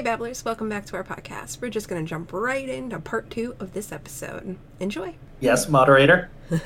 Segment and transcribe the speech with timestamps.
[0.00, 1.60] Hey Babblers, welcome back to our podcast.
[1.60, 4.56] We're just going to jump right into part two of this episode.
[4.78, 5.16] Enjoy.
[5.40, 6.30] Yes, moderator.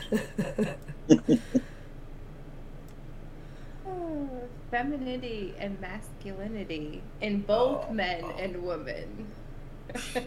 [3.86, 4.28] Oh,
[4.74, 9.28] femininity and masculinity in both men and women.
[9.94, 10.20] you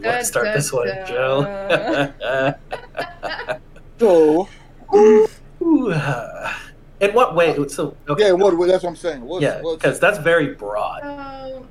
[0.00, 2.54] want to start this one, Joe?
[4.00, 4.48] So,
[5.62, 6.52] Ooh, uh,
[6.98, 7.54] In what way?
[7.68, 8.26] So, okay.
[8.26, 9.20] yeah, what, what that's what I'm saying.
[9.20, 11.02] What's, yeah, because that's very broad.
[11.02, 11.66] So,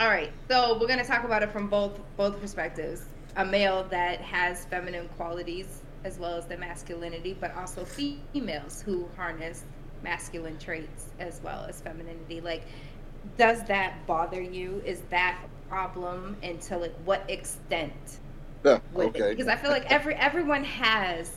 [0.00, 0.30] all right.
[0.50, 3.06] So we're gonna talk about it from both both perspectives.
[3.36, 9.08] A male that has feminine qualities as well as the masculinity, but also females who
[9.16, 9.64] harness
[10.02, 12.40] masculine traits as well as femininity.
[12.40, 12.62] Like,
[13.38, 14.82] does that bother you?
[14.84, 16.36] Is that a problem?
[16.42, 17.92] And to like what extent?
[18.64, 21.30] yeah, would it- okay, Because I feel like every everyone has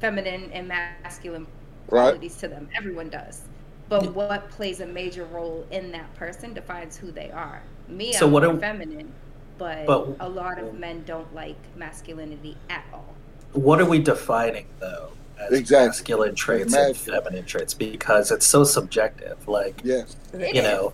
[0.00, 1.46] feminine and masculine
[1.88, 2.02] right.
[2.10, 2.68] qualities to them.
[2.76, 3.42] Everyone does.
[3.88, 7.62] But what plays a major role in that person defines who they are.
[7.88, 9.12] Me, So I'm what more do- feminine,
[9.58, 13.04] but, but- a lot of men don't like masculinity at all.
[13.52, 15.86] What are we defining though as Exactly.
[15.88, 17.74] masculine traits and feminine traits?
[17.74, 19.46] Because it's so subjective.
[19.48, 20.64] Like Yes, It you is.
[20.64, 20.92] know,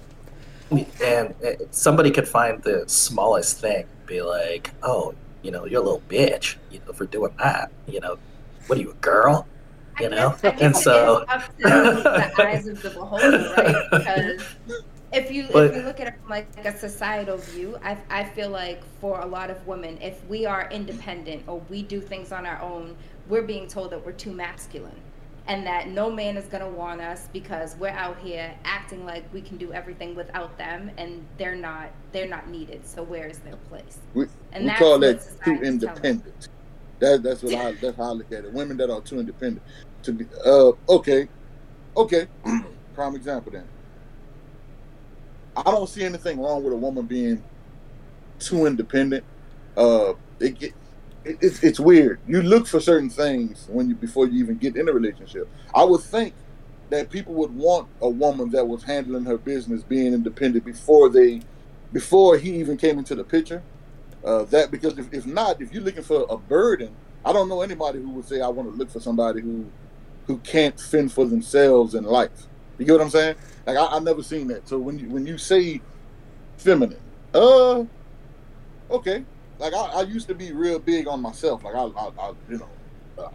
[1.05, 1.35] and
[1.71, 6.57] somebody could find the smallest thing, be like, "Oh, you know, you're a little bitch,
[6.71, 8.19] you know, for doing that." You know,
[8.67, 9.47] what are you, a girl?
[9.99, 10.31] I you know?
[10.31, 13.77] guess- I guess And so- up to the eyes of the beholder, right?
[13.91, 14.43] Because
[15.19, 18.25] if you But- if you look at it from like a societal view, I I
[18.25, 22.33] feel like for a lot of women, if we are independent or we do things
[22.33, 22.97] on our own,
[23.29, 25.01] we're being told that we're too masculine.
[25.47, 29.41] And that no man is gonna want us because we're out here acting like we
[29.41, 31.91] can do everything without them, and they're not.
[32.13, 32.87] They're not needed.
[32.87, 33.99] So where is their place?
[34.13, 36.49] we, And we that's call that too independent.
[36.99, 38.53] That that's what I that's how I look at it.
[38.53, 39.63] Women that are too independent
[40.03, 41.29] to be uh okay,
[41.97, 42.27] okay.
[42.95, 43.65] Prime example then.
[45.67, 47.45] I don't see anything wrong with a woman being
[48.41, 49.25] too independent.
[49.77, 52.21] Uh, it it, it's it's weird.
[52.27, 55.49] You look for certain things when you before you even get in a relationship.
[55.75, 56.35] I would think
[56.91, 61.43] that people would want a woman that was handling her business, being independent before they
[61.93, 63.65] before he even came into the picture.
[64.25, 67.63] Uh, that because if, if not, if you're looking for a burden, I don't know
[67.63, 69.73] anybody who would say I want to look for somebody who
[70.27, 72.49] who can't fend for themselves in life.
[72.79, 73.37] You get what I'm saying?
[73.69, 74.67] Like I, I never seen that.
[74.67, 75.83] So when you when you say
[76.57, 76.99] feminine,
[77.35, 77.85] uh,
[78.91, 79.25] okay.
[79.59, 81.63] Like I, I used to be real big on myself.
[81.65, 82.69] Like I, I, I you know,
[83.19, 83.29] uh,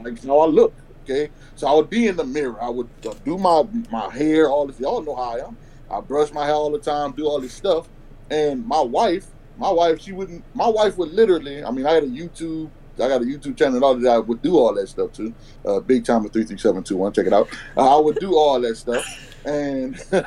[0.00, 0.74] like how I look.
[1.04, 2.62] Okay, so I would be in the mirror.
[2.62, 4.78] I would uh, do my my hair, all this.
[4.78, 5.56] Y'all know how I am.
[5.90, 7.88] I brush my hair all the time, do all this stuff.
[8.30, 10.44] And my wife, my wife, she wouldn't.
[10.54, 11.64] My wife would literally.
[11.64, 12.68] I mean, I had a YouTube.
[12.96, 14.10] I got a YouTube channel and all that.
[14.10, 15.32] I would do all that stuff too.
[15.64, 17.12] Uh, Bigtymer three three seven two one.
[17.12, 17.48] Check it out.
[17.74, 19.06] Uh, I would do all that stuff,
[19.44, 20.24] and I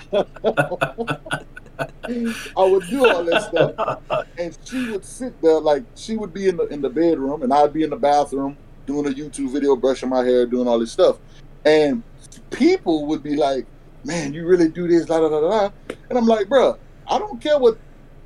[2.57, 4.25] would do all that stuff.
[4.37, 7.53] And she would sit there like she would be in the in the bedroom, and
[7.53, 10.91] I'd be in the bathroom doing a YouTube video, brushing my hair, doing all this
[10.91, 11.17] stuff.
[11.65, 12.03] And
[12.49, 13.65] people would be like,
[14.03, 15.39] "Man, you really do this?" Da da da.
[15.39, 15.69] da."
[16.09, 17.77] And I'm like, "Bruh, I don't care what.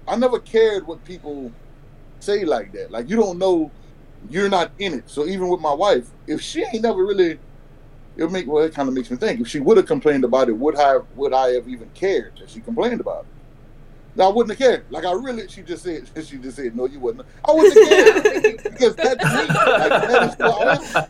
[0.08, 1.52] I never cared what people
[2.20, 2.92] say like that.
[2.92, 3.72] Like you don't know,
[4.30, 5.10] you're not in it.
[5.10, 7.40] So even with my wife, if she ain't never really,
[8.18, 9.42] it make well, it kind of makes me think.
[9.42, 12.50] If she would have complained about it, would I would I have even cared that
[12.50, 14.22] she complained about it?
[14.22, 14.86] I wouldn't have cared.
[14.90, 17.28] Like I really, she just said, she just said, no, you wouldn't.
[17.44, 19.56] I wouldn't have cared because that's me.
[19.56, 21.08] Like that is who I am.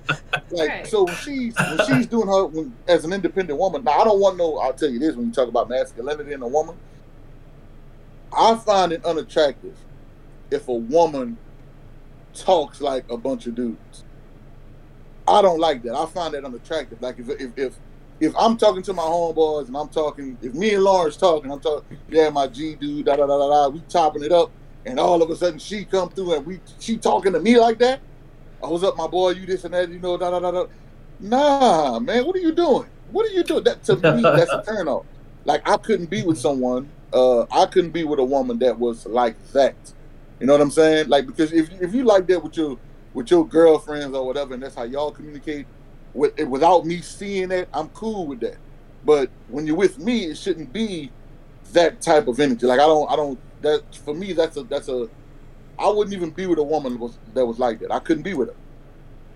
[0.51, 0.87] Like Right.
[0.87, 3.83] so, when she's when she's doing her when, as an independent woman.
[3.83, 4.57] Now, I don't want no.
[4.57, 6.77] I'll tell you this: when you talk about masculinity in a woman,
[8.35, 9.75] I find it unattractive
[10.49, 11.37] if a woman
[12.33, 14.04] talks like a bunch of dudes.
[15.27, 15.95] I don't like that.
[15.95, 17.01] I find that unattractive.
[17.01, 17.79] Like if if if,
[18.19, 21.59] if I'm talking to my homeboys and I'm talking, if me and Lawrence talking, I'm
[21.59, 24.51] talking, yeah, my G dude, da da da da da, we topping it up,
[24.85, 27.79] and all of a sudden she come through and we she talking to me like
[27.79, 28.01] that.
[28.61, 29.31] Oh, what's up, my boy?
[29.31, 30.65] You this and that, you know, da da da da.
[31.19, 32.87] Nah, man, what are you doing?
[33.11, 33.63] What are you doing?
[33.63, 35.05] That to me, that's a turn off.
[35.43, 36.91] Like I couldn't be with someone.
[37.13, 39.75] Uh, I couldn't be with a woman that was like that.
[40.39, 41.07] You know what I'm saying?
[41.07, 42.77] Like because if if you like that with your
[43.15, 45.65] with your girlfriends or whatever, and that's how y'all communicate,
[46.13, 48.57] with without me seeing that, I'm cool with that.
[49.03, 51.11] But when you're with me, it shouldn't be
[51.71, 52.67] that type of energy.
[52.67, 53.39] Like I don't, I don't.
[53.61, 55.07] That for me, that's a that's a.
[55.79, 57.91] I wouldn't even be with a woman that was, that was like that.
[57.91, 58.55] I couldn't be with her.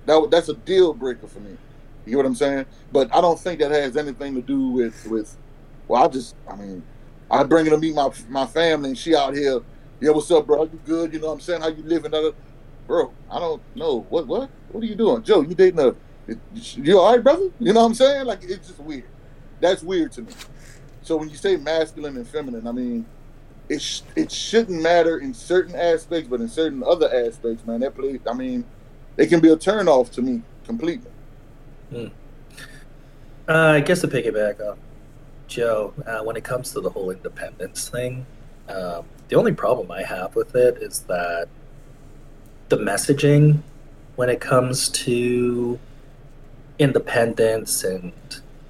[0.05, 1.57] That that's a deal breaker for me.
[2.05, 2.65] You get what I'm saying?
[2.91, 5.37] But I don't think that has anything to do with with.
[5.87, 6.83] Well, I just, I mean,
[7.31, 9.61] I bring her to meet my my family, and she out here.
[10.01, 10.63] Yeah, what's up, bro?
[10.63, 11.13] You good?
[11.13, 11.61] You know what I'm saying?
[11.61, 12.13] How you living?
[12.89, 14.07] Bro, I don't know.
[14.09, 15.41] What what what are you doing, Joe?
[15.41, 15.95] You dating a?
[16.73, 17.51] You all right, brother?
[17.59, 18.25] You know what I'm saying?
[18.25, 19.03] Like it's just weird.
[19.59, 20.33] That's weird to me.
[21.03, 23.05] So when you say masculine and feminine, I mean,
[23.69, 27.93] it sh- it shouldn't matter in certain aspects, but in certain other aspects, man, that
[27.93, 28.19] play.
[28.27, 28.65] I mean,
[29.17, 31.11] it can be a turnoff to me completely.
[31.91, 32.07] Hmm.
[33.47, 34.79] Uh, I guess to piggyback off
[35.45, 38.25] Joe, uh, when it comes to the whole independence thing,
[38.67, 41.49] um, the only problem I have with it is that
[42.69, 43.59] the messaging
[44.15, 45.79] when it comes to
[46.77, 48.13] independence and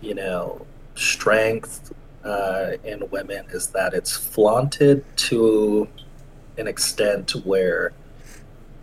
[0.01, 0.65] you know
[0.95, 1.93] strength
[2.23, 5.87] uh, in women is that it's flaunted to
[6.57, 7.93] an extent where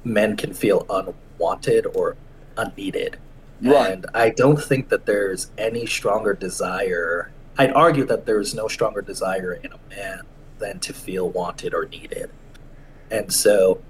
[0.05, 2.17] men can feel unwanted or
[2.57, 3.19] unneeded.
[3.61, 3.93] Right.
[3.93, 7.31] And I don't think that there's any stronger desire.
[7.59, 10.23] I'd argue that there's no stronger desire in a man
[10.59, 12.31] than to feel wanted or needed.
[13.11, 13.81] And so,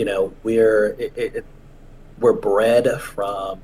[0.00, 1.44] you know, we're it, it,
[2.20, 3.60] we're bred from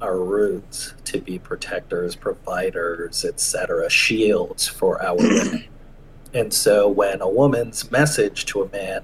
[0.00, 5.64] our roots to be protectors, providers, etc., shields for our women.
[6.32, 9.02] And so when a woman's message to a man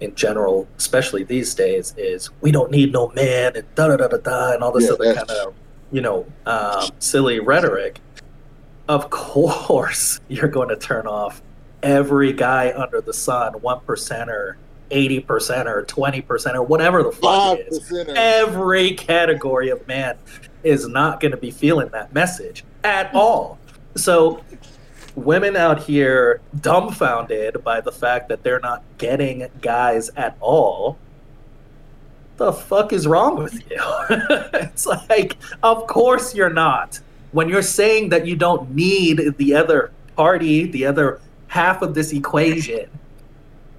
[0.00, 4.08] in general, especially these days, is we don't need no man and da da da
[4.08, 5.54] da da and all this yeah, other kind of,
[5.90, 8.00] you know, um, silly rhetoric,
[8.86, 11.40] of course you're going to turn off
[11.82, 14.56] every guy under the sun, one percenter,
[14.92, 17.92] 80% or 20% or whatever the fuck it is.
[18.14, 20.16] Every category of man
[20.62, 23.58] is not going to be feeling that message at all.
[23.96, 24.44] So
[25.14, 30.98] women out here dumbfounded by the fact that they're not getting guys at all.
[32.36, 33.78] The fuck is wrong with you?
[34.54, 37.00] it's like, of course you're not.
[37.32, 42.12] When you're saying that you don't need the other party, the other half of this
[42.12, 42.88] equation,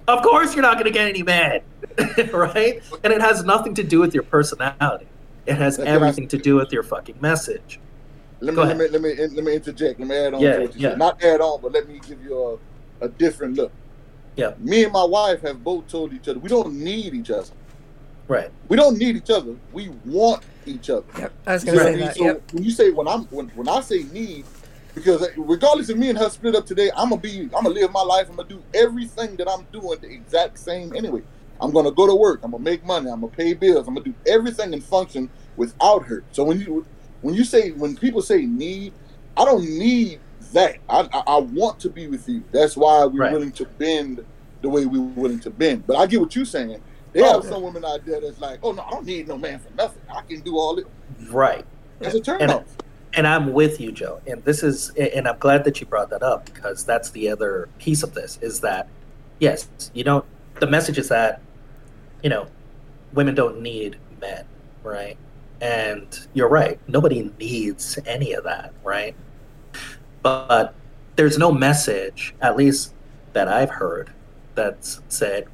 [0.06, 1.62] of course, you're not going to get any men,
[2.32, 2.82] right?
[3.02, 5.06] And it has nothing to do with your personality.
[5.46, 7.78] It has everything to do with your fucking message.
[8.40, 9.98] Let me, let me, let me let me interject.
[9.98, 10.90] Let me add on yeah, to what you yeah.
[10.90, 10.98] said.
[10.98, 12.58] Not add on, but let me give you
[13.00, 13.72] a, a different look.
[14.36, 14.54] Yeah.
[14.58, 17.50] Me and my wife have both told each other we don't need each other.
[18.26, 18.50] Right.
[18.68, 19.54] We don't need each other.
[19.72, 21.04] We want each other.
[21.18, 21.32] Yep.
[21.46, 22.16] I was going to say that.
[22.16, 22.52] So yep.
[22.52, 24.44] when you say when I'm when, when I say need,
[24.94, 27.90] because regardless of me and her split up today, I'm gonna be, I'm gonna live
[27.92, 28.28] my life.
[28.30, 31.22] I'm gonna do everything that I'm doing the exact same anyway.
[31.60, 32.40] I'm gonna go to work.
[32.42, 33.10] I'm gonna make money.
[33.10, 33.88] I'm gonna pay bills.
[33.88, 36.22] I'm gonna do everything and function without her.
[36.32, 36.86] So when you
[37.22, 38.92] when you say when people say need,
[39.36, 40.20] I don't need
[40.52, 40.76] that.
[40.88, 42.44] I I, I want to be with you.
[42.52, 43.32] That's why we're right.
[43.32, 44.24] willing to bend
[44.62, 45.86] the way we're willing to bend.
[45.86, 46.80] But I get what you're saying.
[47.12, 49.38] There oh, are some women out there that's like, oh no, I don't need no
[49.38, 50.02] man for nothing.
[50.08, 50.86] I can do all it.
[51.30, 51.64] Right.
[52.00, 52.76] That's a turn and, off
[53.16, 54.20] and I'm with you, Joe.
[54.26, 57.68] And this is, and I'm glad that you brought that up because that's the other
[57.78, 58.88] piece of this is that,
[59.38, 60.24] yes, you don't.
[60.60, 61.40] The message is that,
[62.22, 62.46] you know,
[63.12, 64.44] women don't need men,
[64.82, 65.16] right?
[65.60, 66.78] And you're right.
[66.88, 69.14] Nobody needs any of that, right?
[70.22, 70.74] But
[71.16, 72.94] there's no message, at least
[73.32, 74.10] that I've heard,
[74.54, 75.46] that's said,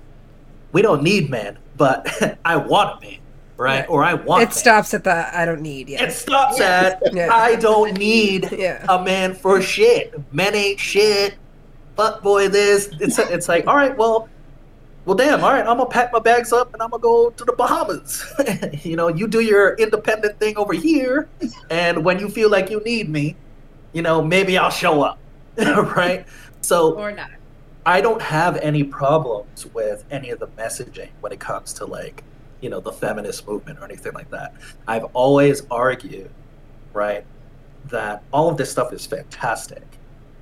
[0.72, 3.18] we don't need men, but I want a man
[3.60, 3.88] right?
[3.88, 4.42] Or I want.
[4.42, 5.88] It stops at the I don't need.
[5.88, 6.04] Yeah.
[6.04, 6.98] It stops yeah.
[7.02, 7.28] at yeah.
[7.30, 8.84] I don't need yeah.
[8.88, 10.14] a man for shit.
[10.32, 11.34] Men ain't shit.
[11.94, 14.28] But boy, this it's it's like all right, well,
[15.04, 17.44] well, damn, all right, I'm gonna pack my bags up and I'm gonna go to
[17.44, 18.24] the Bahamas.
[18.84, 21.28] you know, you do your independent thing over here,
[21.68, 23.36] and when you feel like you need me,
[23.92, 25.18] you know, maybe I'll show up,
[25.58, 26.26] right?
[26.62, 27.30] So or not.
[27.84, 32.22] I don't have any problems with any of the messaging when it comes to like
[32.60, 34.54] you know the feminist movement or anything like that.
[34.86, 36.30] I've always argued,
[36.92, 37.24] right,
[37.86, 39.84] that all of this stuff is fantastic.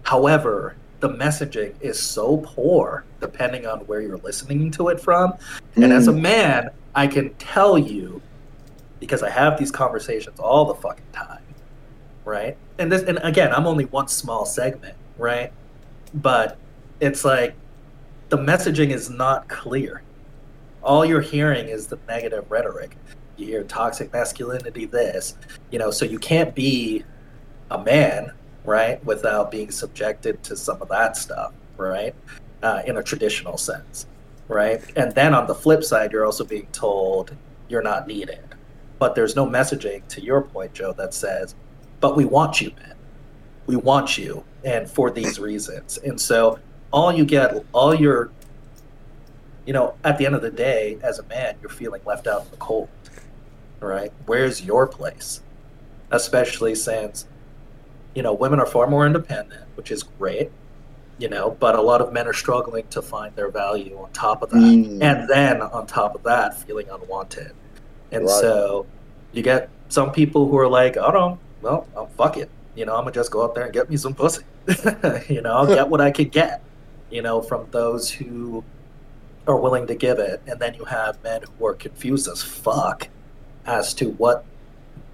[0.02, 5.32] However, the messaging is so poor depending on where you're listening to it from.
[5.76, 5.84] Mm.
[5.84, 6.20] And as a mm.
[6.20, 8.20] man, I can tell you
[9.00, 11.42] because I have these conversations all the fucking time,
[12.24, 12.56] right?
[12.78, 15.52] And this and again, I'm only one small segment, right?
[16.14, 16.56] But
[17.00, 17.54] it's like
[18.28, 20.02] the messaging is not clear
[20.88, 22.96] all you're hearing is the negative rhetoric.
[23.36, 25.36] You hear toxic masculinity, this,
[25.70, 27.04] you know, so you can't be
[27.70, 28.32] a man,
[28.64, 32.14] right, without being subjected to some of that stuff, right,
[32.62, 34.06] uh, in a traditional sense,
[34.48, 34.80] right?
[34.96, 37.36] And then on the flip side, you're also being told
[37.68, 38.40] you're not needed.
[38.98, 41.54] But there's no messaging, to your point, Joe, that says,
[42.00, 42.94] but we want you, man.
[43.66, 45.98] We want you, and for these reasons.
[45.98, 46.58] And so
[46.90, 48.30] all you get, all you're
[49.68, 52.42] you know, at the end of the day, as a man, you're feeling left out
[52.42, 52.88] in the cold.
[53.80, 54.10] right?
[54.24, 55.42] Where's your place?
[56.10, 57.26] Especially since,
[58.14, 60.50] you know, women are far more independent, which is great,
[61.18, 64.40] you know, but a lot of men are struggling to find their value on top
[64.40, 64.56] of that.
[64.56, 65.02] Mm.
[65.02, 67.52] And then on top of that, feeling unwanted.
[68.10, 68.40] And Right.
[68.40, 68.86] so
[69.32, 72.48] you get some people who are like, oh no, well, oh, fuck it.
[72.74, 74.44] You know, I'm gonna just go out there and get me some pussy.
[75.28, 76.62] you know, I'll get what I can get,
[77.10, 78.64] you know, from those who
[79.48, 80.42] are willing to give it.
[80.46, 83.08] And then you have men who are confused as fuck
[83.66, 84.44] as to what,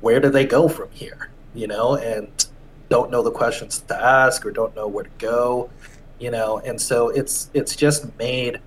[0.00, 2.46] where do they go from here, you know, and
[2.88, 5.70] don't know the questions to ask or don't know where to go,
[6.18, 8.60] you know, and so it's it's just made,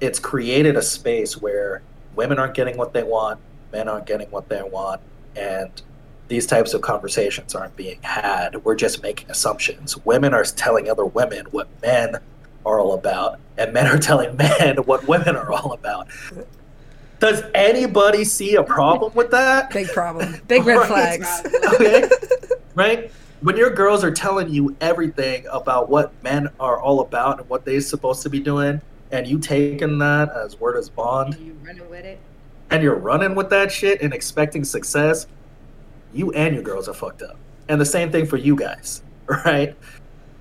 [0.00, 1.82] it's created a space where
[2.14, 3.40] women aren't getting what they want,
[3.72, 5.00] men aren't getting what they want,
[5.36, 5.82] and
[6.28, 8.64] these types of conversations aren't being had.
[8.64, 9.96] We're just making assumptions.
[10.04, 12.16] Women are telling other women what men
[12.64, 16.08] are all about, and men are telling men what women are all about.
[17.20, 19.70] Does anybody see a problem with that?
[19.70, 20.40] Big problem.
[20.48, 20.88] Big red Right.
[21.20, 21.42] flags.
[21.74, 22.08] Okay.
[22.74, 23.10] right?
[23.40, 27.64] When your girls are telling you everything about what men are all about and what
[27.64, 28.80] they're supposed to be doing,
[29.10, 32.18] and you taking that as word as bond, And you running with it.
[32.70, 35.26] and you're running with that shit and expecting success,
[36.12, 37.36] you and your girls are fucked up.
[37.68, 39.76] And the same thing for you guys, right?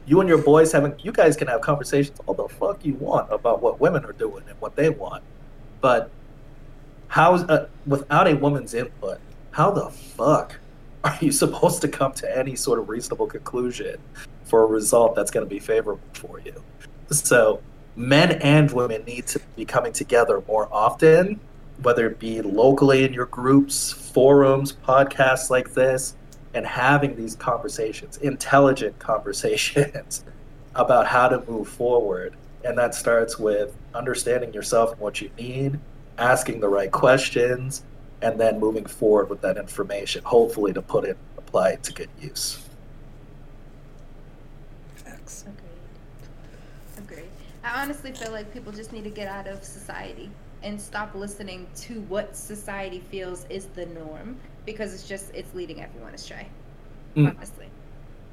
[0.05, 3.31] You and your boys having, you guys can have conversations all the fuck you want
[3.31, 5.23] about what women are doing and what they want.
[5.81, 6.09] But
[7.07, 9.19] how, uh, without a woman's input,
[9.51, 10.59] how the fuck
[11.03, 13.97] are you supposed to come to any sort of reasonable conclusion
[14.45, 16.63] for a result that's going to be favorable for you?
[17.11, 17.61] So,
[17.95, 21.39] men and women need to be coming together more often
[21.81, 26.15] whether it be locally in your groups, forums, podcasts like this,
[26.53, 30.23] and having these conversations, intelligent conversations
[30.75, 32.35] about how to move forward.
[32.63, 35.79] And that starts with understanding yourself and what you need,
[36.17, 37.83] asking the right questions,
[38.21, 42.09] and then moving forward with that information, hopefully to put it apply it to good
[42.19, 42.63] use.
[44.95, 45.45] Facts.
[45.45, 47.05] Agreed.
[47.05, 47.29] Agreed.
[47.63, 50.31] I honestly feel like people just need to get out of society
[50.63, 55.81] and stop listening to what society feels is the norm because it's just it's leading
[55.81, 56.47] everyone astray.
[57.15, 57.35] Mm.
[57.35, 57.67] Honestly.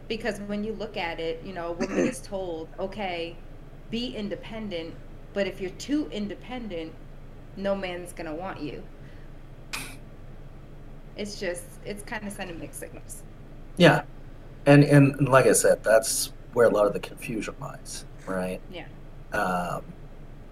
[0.09, 3.37] Because when you look at it, you know, a woman is told, okay,
[3.91, 4.95] be independent,
[5.33, 6.93] but if you're too independent,
[7.57, 8.83] no man's gonna want you.
[11.17, 13.23] It's just it's kind of sending mixed signals.
[13.77, 14.03] Yeah.
[14.67, 18.61] And, and like I said, that's where a lot of the confusion lies, right?
[18.73, 18.87] Yeah.
[19.33, 19.83] Um,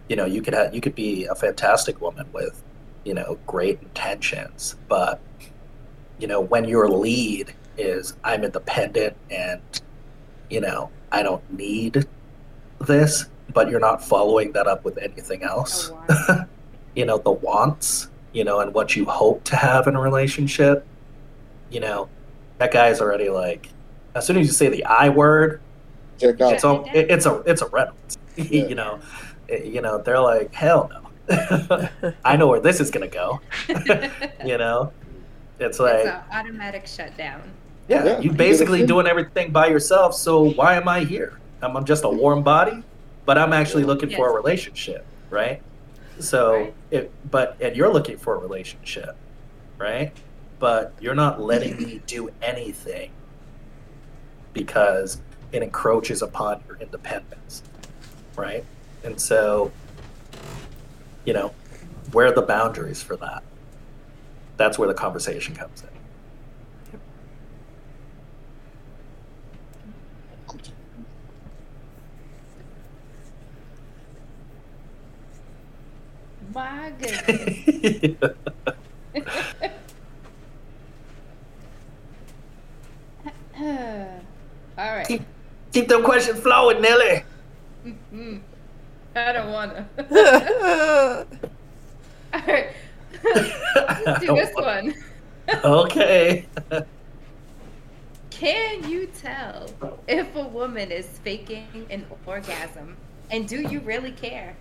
[0.09, 2.63] you know, you could have you could be a fantastic woman with,
[3.05, 5.21] you know, great intentions, but
[6.19, 9.61] you know, when your lead is I'm independent and
[10.51, 12.07] you know, I don't need
[12.81, 15.93] this, but you're not following that up with anything else.
[16.97, 20.87] you know, the wants, you know, and what you hope to have in a relationship,
[21.71, 22.09] you know,
[22.59, 23.69] that guy's already like
[24.15, 25.61] as soon as you say the I word,
[26.19, 27.91] Check it's all it, it's a it's a red.
[28.37, 28.69] Yeah.
[28.69, 29.01] you know,
[29.49, 31.05] It- you know they're like hell no.
[32.25, 33.41] I know where this is gonna go.
[34.45, 34.93] you know,
[35.59, 37.43] it's like it's an automatic shutdown.
[37.89, 40.15] yeah, Yeah, you you basically doing everything by yourself.
[40.15, 41.39] So why am I here?
[41.63, 42.19] I'm, I'm just a mm-hmm.
[42.19, 42.83] warm body,
[43.25, 45.63] but I'm actually looking for a relationship, right?
[46.21, 46.75] So Right.
[46.91, 49.17] it but and you're looking for a relationship,
[49.77, 50.13] right?
[50.59, 53.11] But you're not letting me do anything
[54.53, 55.21] because
[55.53, 57.63] it encroaches upon your independence,
[58.37, 58.65] right?
[59.05, 59.71] And so,
[61.25, 61.55] you know,
[62.13, 63.43] where are the boundaries for that?
[64.59, 65.89] That's where the conversation comes in.
[76.53, 78.17] My goodness.
[84.79, 85.07] All right.
[85.07, 85.23] keep,
[85.73, 87.23] keep them questions flowing, Nelly.
[88.13, 88.41] Mm,
[89.15, 89.89] I don't wanna.
[92.35, 92.73] All right.
[93.25, 94.95] Let's do this one.
[95.65, 96.47] okay.
[98.31, 99.69] Can you tell
[100.07, 102.97] if a woman is faking an orgasm?
[103.31, 104.57] And do you really care?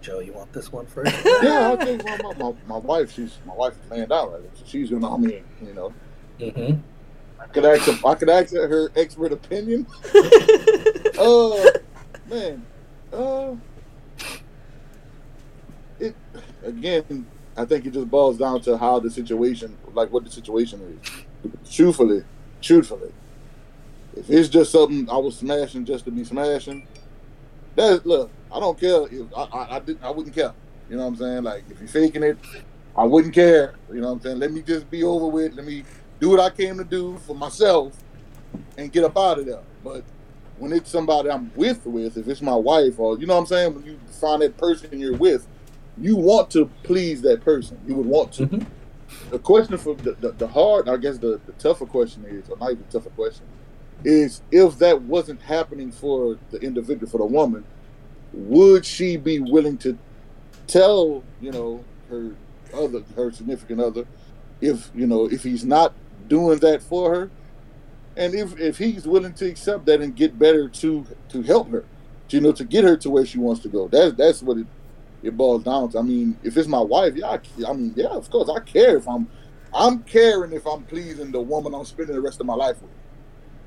[0.00, 1.14] Joe, you want this one first?
[1.42, 4.42] Yeah, I think my, my, my, my wife, she's my wife is manned out right
[4.42, 5.14] now, so she's gonna.
[5.14, 5.92] I mean, you know,
[6.40, 6.80] mm-hmm.
[7.40, 7.82] I could ask.
[7.82, 9.86] her- I could ask her her expert opinion.
[11.18, 11.70] Uh,
[12.28, 12.64] man,
[13.12, 13.75] uh, it
[16.66, 17.26] again.
[17.56, 21.72] I think it just boils down to how the situation, like what the situation is.
[21.72, 22.24] Truthfully,
[22.60, 23.12] truthfully,
[24.14, 26.86] if it's just something I was smashing just to be smashing,
[27.76, 30.52] that look, I don't care if I I, I didn't I wouldn't care.
[30.90, 31.44] You know what I'm saying?
[31.44, 32.38] Like if you're faking it,
[32.96, 33.74] I wouldn't care.
[33.90, 34.38] You know what I'm saying?
[34.38, 35.54] Let me just be over with.
[35.54, 35.84] Let me
[36.20, 37.96] do what I came to do for myself
[38.76, 39.62] and get up out of there.
[39.84, 40.04] But
[40.58, 43.46] when it's somebody I'm with with, if it's my wife or you know what I'm
[43.46, 45.46] saying, when you find that person you're with,
[46.00, 47.78] you want to please that person.
[47.86, 48.46] You would want to.
[48.46, 48.66] Mhm.
[49.30, 52.56] The question for the, the, the hard, I guess the, the tougher question is, or
[52.58, 53.44] not even tougher question,
[54.04, 57.64] is if that wasn't happening for the individual, for the woman,
[58.32, 59.98] would she be willing to
[60.66, 62.32] tell, you know, her
[62.74, 64.06] other, her significant other,
[64.60, 65.94] if you know, if he's not
[66.28, 67.30] doing that for her,
[68.16, 71.84] and if if he's willing to accept that and get better to to help her,
[72.30, 73.88] you know, to get her to where she wants to go.
[73.88, 74.66] That's that's what it
[75.26, 75.98] it boils down to.
[75.98, 78.96] I mean, if it's my wife, yeah, I, I mean, yeah, of course, I care
[78.96, 79.28] if I'm
[79.74, 82.90] I'm caring if I'm pleasing the woman I'm spending the rest of my life with.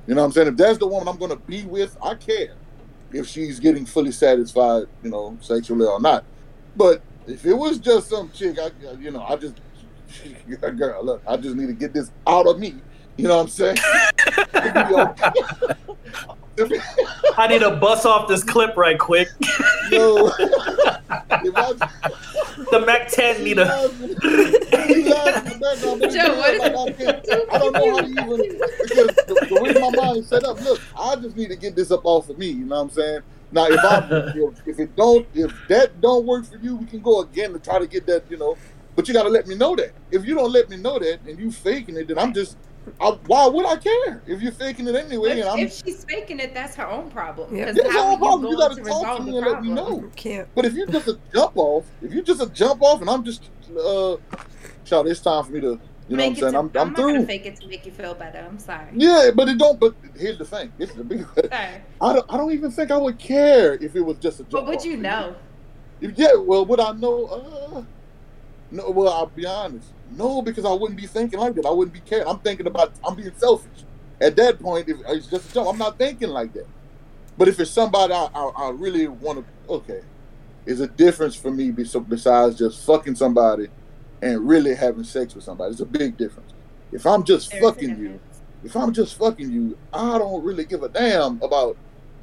[0.08, 0.48] You know what I'm saying?
[0.48, 2.56] If that's the woman I'm going to be with, I care
[3.12, 6.24] if she's getting fully satisfied, you know, sexually or not.
[6.75, 9.56] But if it was just some chick, I, you know, I just,
[10.78, 12.75] girl, look, I just need to get this out of me.
[13.18, 13.78] You know what I'm saying?
[17.38, 19.28] I need to bust off this clip right quick.
[19.42, 20.99] I,
[22.72, 23.66] The Mac 10 need a.
[26.12, 26.62] Joe, what is-
[27.51, 30.60] I don't know how to even because the, the way my mind is set up.
[30.62, 32.48] Look, I just need to get this up off of me.
[32.48, 33.22] You know what I'm saying?
[33.51, 37.01] Now, if I if, if it don't if that don't work for you, we can
[37.01, 38.30] go again to try to get that.
[38.30, 38.58] You know,
[38.96, 39.94] but you got to let me know that.
[40.12, 42.58] If you don't let me know that and you faking it, then I'm just.
[43.01, 45.31] I, why would I care if you're faking it anyway?
[45.31, 47.55] If, and I'm, if she's faking it, that's her own problem.
[47.55, 47.65] Yeah.
[47.72, 48.43] Because That's her own problem.
[48.46, 50.01] you You gotta to talk to me and let me problem?
[50.03, 50.10] know.
[50.15, 50.48] Can't.
[50.55, 53.24] But if you're just a jump off, if you're just a jump off, and I'm
[53.24, 54.17] just, uh,
[54.86, 56.51] shout, it's time for me to, you know Make what I'm saying?
[56.53, 57.25] to- I'm, I'm not gonna through.
[57.27, 58.39] fake it to make you feel better.
[58.39, 58.88] I'm sorry.
[58.93, 59.79] Yeah, but it don't.
[59.79, 60.74] But here's the thing.
[60.77, 61.24] This is the big.
[61.36, 61.50] Sorry.
[62.01, 62.25] I don't.
[62.29, 64.51] I don't even think I would care if it was just a jump.
[64.51, 64.86] But would off.
[64.86, 65.36] you know?
[66.01, 66.34] If- yeah.
[66.36, 67.25] Well, would I know?
[67.25, 67.84] Uh,
[68.72, 68.89] no.
[68.89, 69.89] Well, I'll be honest.
[70.10, 71.66] No, because I wouldn't be thinking like that.
[71.66, 72.28] I wouldn't be caring.
[72.28, 72.94] I'm thinking about.
[73.06, 73.86] I'm being selfish.
[74.22, 76.67] At that point, if it's just a jump, I'm not thinking like that.
[77.38, 80.02] But if it's somebody I, I, I really want to, okay,
[80.65, 83.69] is a difference for me bes- besides just fucking somebody
[84.22, 85.72] and really having sex with somebody.
[85.72, 86.54] It's a big difference.
[86.91, 88.19] If I'm just There's fucking you,
[88.63, 91.78] if I'm just fucking you, I don't really give a damn about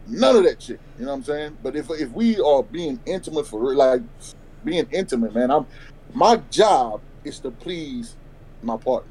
[0.06, 0.80] none of that shit.
[0.98, 1.58] You know what I'm saying?
[1.62, 4.02] But if if we are being intimate for like
[4.64, 5.66] being intimate, man, I'm
[6.12, 8.16] my job is to please
[8.62, 9.10] my partner.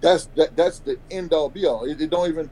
[0.00, 1.84] That's that that's the end all be all.
[1.84, 2.50] It, it don't even.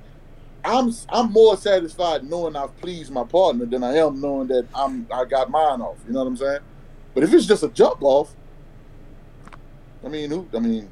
[0.64, 5.06] I'm I'm more satisfied knowing I've pleased my partner than I am knowing that I'm
[5.12, 5.98] I got mine off.
[6.06, 6.60] You know what I'm saying?
[7.12, 8.34] But if it's just a jump off,
[10.04, 10.48] I mean, who?
[10.54, 10.88] I mean,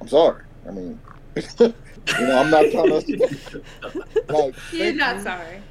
[0.00, 0.42] I'm sorry.
[0.66, 0.98] I mean,
[1.36, 1.72] you
[2.20, 3.62] know, I'm not trying to
[4.28, 4.54] like.
[4.72, 5.62] You're think- not sorry.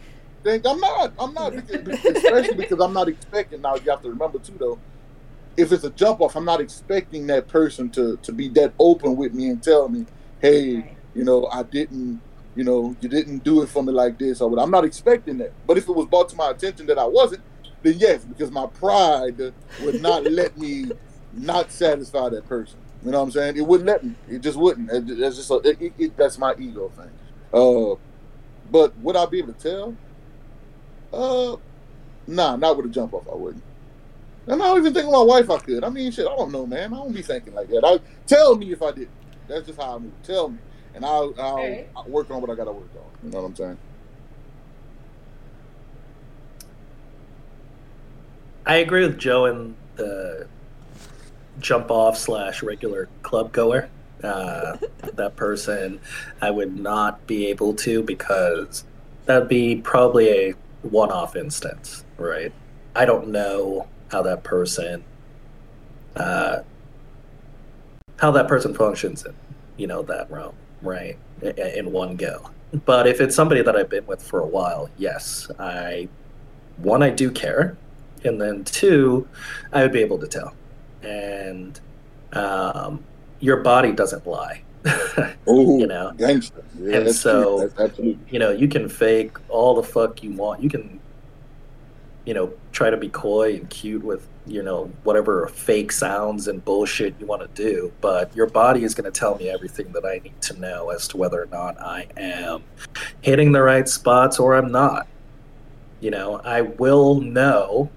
[0.44, 1.14] think I'm not.
[1.20, 3.62] I'm not, because, especially because I'm not expecting.
[3.62, 4.80] Now you have to remember too, though.
[5.58, 9.16] If it's a jump off, I'm not expecting that person to to be that open
[9.16, 10.06] with me and tell me,
[10.40, 10.98] "Hey, Right.
[11.14, 12.22] you know, I didn't,
[12.56, 15.38] you know, you didn't do it for me like this or what." I'm not expecting
[15.40, 15.52] that.
[15.68, 17.42] But if it was brought to my attention that I wasn't,
[17.84, 20.86] then yes, because my pride would not let me
[21.34, 22.80] not satisfy that person.
[23.04, 23.58] You know what I'm saying?
[23.58, 24.16] It wouldn't let me.
[24.30, 24.90] It just wouldn't.
[24.92, 27.10] It- That's just a, it, it, that's my ego thing.
[27.54, 27.96] Uh,
[28.72, 29.96] but would I be able to tell?
[31.12, 31.58] Uh,
[32.28, 33.28] nah, not with a jump off.
[33.32, 33.64] I wouldn't.
[34.48, 35.84] And I don't even think my wife I could.
[35.84, 36.94] I mean, shit, I don't know, man.
[36.94, 37.86] I don't be thinking like that.
[37.86, 39.08] I tell me if I did.
[39.48, 40.14] That's just how I move.
[40.24, 40.58] Tell me,
[40.96, 41.90] and I'll, I'll, Alright.
[41.96, 43.04] I'll work on what I got to work on.
[43.24, 43.78] You know what I'm saying?
[48.66, 50.48] I agree with Joe and the
[51.60, 53.90] jump off slash regular club goer.
[54.24, 54.78] Uh,
[55.14, 56.00] that person,
[56.42, 58.86] I would not be able to because
[59.26, 62.52] that'd be probably a one off instance, right?
[62.96, 65.04] I don't know how that person,
[66.16, 66.60] uh,
[68.18, 69.34] how that person functions in,
[69.78, 71.18] you know, that realm, right?
[71.42, 72.50] In one go.
[72.86, 76.08] But if it's somebody that I've been with for a while, yes, I,
[76.78, 77.76] one, I do care
[78.24, 79.28] and then two,
[79.74, 80.54] I would be able to tell.
[81.02, 81.80] And
[82.34, 83.04] um,
[83.40, 84.62] your body doesn't lie.
[85.48, 86.14] Oh, You know.
[86.18, 86.64] gangster.
[86.80, 90.62] Yeah, And so- you know, you can fake all the fuck you want.
[90.64, 91.01] You can,
[92.26, 96.64] you know, try to be coy and cute with, you know, whatever fake sounds and
[96.64, 97.92] bullshit you want to do.
[98.02, 101.08] But your body is going to tell me everything that I need to know as
[101.10, 102.64] to whether or not I am
[103.22, 105.08] hitting the right spots or I'm not.
[106.00, 107.90] You know, I will know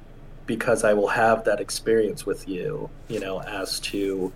[0.46, 4.32] because I will have that experience with you, you know, as to,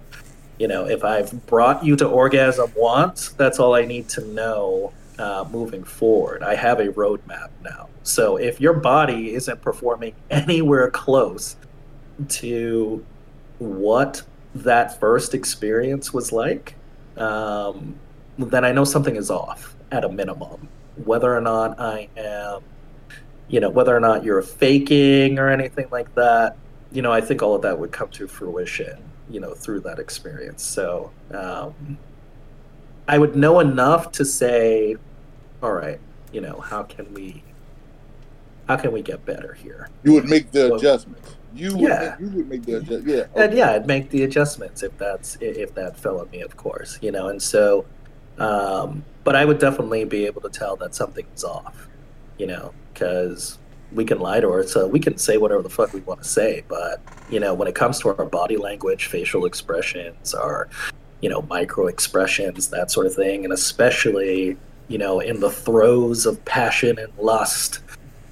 [0.59, 4.93] you know, if I've brought you to orgasm once, that's all I need to know
[5.19, 6.43] uh, moving forward.
[6.43, 7.89] I have a roadmap now.
[8.03, 11.57] So if your body isn't performing anywhere close
[12.29, 13.05] to
[13.59, 14.23] what
[14.55, 16.75] that first experience was like,
[17.17, 17.97] um,
[18.39, 20.69] then I know something is off at a minimum.
[21.05, 22.63] Whether or not I am,
[23.49, 26.57] you know, whether or not you're faking or anything like that,
[26.93, 29.99] you know, I think all of that would come to fruition, you know, through that
[29.99, 30.63] experience.
[30.63, 31.99] So um,
[33.07, 34.97] I would know enough to say,
[35.63, 36.01] all right,
[36.33, 37.43] you know, how can we,
[38.67, 39.89] how can we get better here?
[40.05, 41.37] You would make the adjustments.
[41.55, 42.17] You would, yeah.
[42.19, 43.07] make, you would make the adjustments.
[43.07, 43.25] Yeah.
[43.43, 46.99] and yeah, I'd make the adjustments if that's if that fell on me, of course,
[47.01, 47.29] you know.
[47.29, 47.87] And so,
[48.39, 51.89] um, but I would definitely be able to tell that something's off,
[52.39, 53.59] you know, because
[53.93, 56.29] we can lie to her, so we can say whatever the fuck we want to
[56.29, 60.69] say, but you know, when it comes to our body language, facial expressions, our
[61.21, 64.57] you know micro expressions, that sort of thing, and especially
[64.89, 67.81] you know in the throes of passion and lust,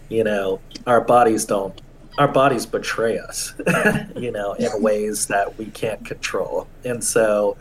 [0.08, 1.80] you know, our bodies don't
[2.18, 3.54] our bodies betray us,
[4.16, 6.66] you know, in ways that we can't control.
[6.84, 7.56] And so,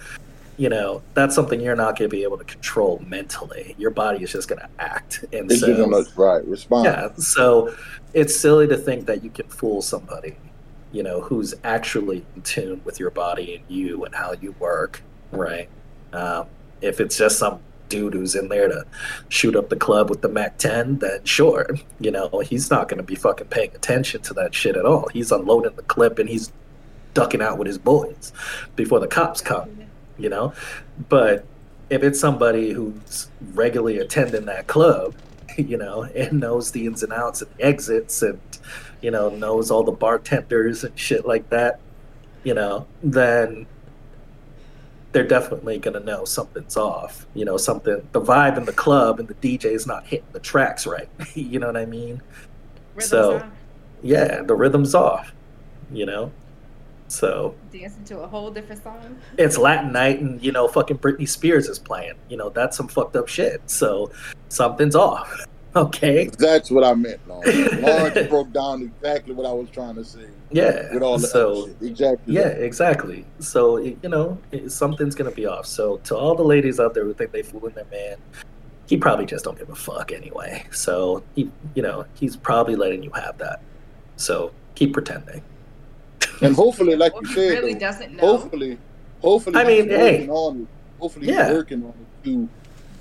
[0.58, 3.76] you know, that's something you're not going to be able to control mentally.
[3.78, 5.26] Your body is just going to act.
[5.34, 6.86] And It's so, gonna right respond.
[6.86, 7.76] yeah, so
[8.14, 10.38] it's silly to think that you can fool somebody,
[10.94, 15.04] you know, who's actually in tune with your body and you and how you work,
[15.32, 15.68] right?
[16.14, 16.46] Um,
[16.80, 18.86] if it's just some dude who's in there to
[19.30, 21.68] shoot up the club with the Mac 10, then sure,
[22.00, 25.08] you know, he's not going to be fucking paying attention to that shit at all.
[25.10, 26.52] He's unloading the clip and he's
[27.16, 28.34] ducking out with his boys
[28.76, 29.86] before the cops come
[30.18, 30.54] you know
[31.10, 31.46] but
[31.90, 35.14] if it's somebody who's regularly attending that club
[35.58, 38.40] you know and knows the ins and outs and exits and
[39.02, 41.80] you know knows all the bartenders and shit like that
[42.44, 43.66] you know then
[45.16, 49.18] they're definitely going to know something's off you know something the vibe in the club
[49.18, 52.22] and the dj is not hitting the tracks right you know what i mean
[52.96, 53.52] Rhythms So- on,
[54.04, 55.32] yeah the rhythm's off
[55.90, 56.34] you know
[57.08, 59.18] so dancing to a whole different song.
[59.38, 62.16] it's Latin night and you know fucking Britney Spears is playing.
[62.30, 63.62] You know that's some fucked up shit.
[63.70, 64.12] So
[64.50, 65.32] something's off.
[65.76, 66.30] Okay.
[66.40, 67.74] That's what I meant, Lawrence.
[67.82, 70.26] Lawrence broke down exactly what I was trying to say
[70.56, 70.94] Yeah.
[70.94, 71.70] with all the so.
[71.82, 72.34] Exactly.
[72.34, 72.64] yeah, that.
[72.64, 73.26] exactly.
[73.40, 75.66] So you know it, something's gonna be off.
[75.66, 78.18] So to all the ladies out there who think they fooling their man,
[78.88, 80.66] he probably just don't give a fuck anyway.
[80.72, 83.62] So he, you know, he's probably letting you have that.
[84.16, 85.42] So keep pretending.
[86.42, 88.38] And hopefully, like Or you said, really though, doesn't know.
[88.38, 88.78] hopefully,
[89.22, 90.28] hopefully, I mean, hey.
[90.28, 90.68] on it.
[91.00, 91.48] Hopefully, Yeah.
[91.48, 92.50] he's working on it to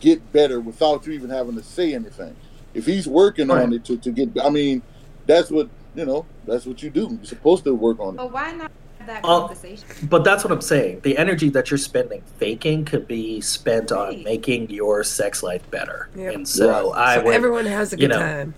[0.00, 2.34] get better without you even having to say anything.
[2.74, 4.82] If he's working on it to, to get, I mean,
[5.26, 6.26] that's what you know.
[6.46, 7.08] That's what you do.
[7.16, 8.16] You're supposed to work on it.
[8.18, 9.86] But why not have that conversation?
[10.08, 11.00] But that's what I'm saying.
[11.00, 16.08] The energy that you're spending faking could be spent on making your sex life better.
[16.16, 16.34] Yep.
[16.34, 16.98] And so Right.
[16.98, 18.54] I so would, everyone has a you good know, time.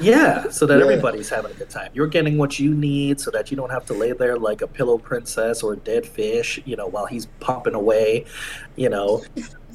[0.00, 0.84] yeah, so that Yeah.
[0.84, 1.90] everybody's having a good time.
[1.94, 4.66] You're getting what you need, so that you don't have to lay there like a
[4.66, 8.24] pillow princess or a dead fish, you know, while he's pumping away,
[8.76, 9.22] you know,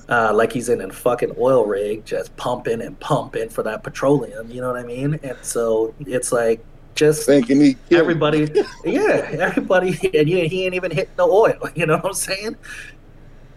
[0.09, 4.49] uh, like he's in a fucking oil rig, just pumping and pumping for that petroleum.
[4.51, 5.19] You know what I mean?
[5.23, 6.63] And so it's like
[6.99, 8.51] just Thinking he everybody
[8.83, 12.57] yeah everybody and you, he ain't even hitting the oil you know what i'm saying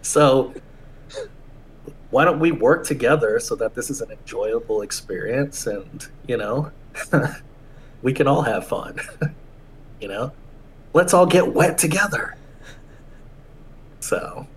[0.01, 0.53] so
[2.09, 6.71] why don't we work together so that this is an enjoyable experience and you know
[8.01, 8.97] we can all have fun
[9.99, 10.31] you know
[10.93, 12.37] let's all get wet together
[13.99, 14.47] so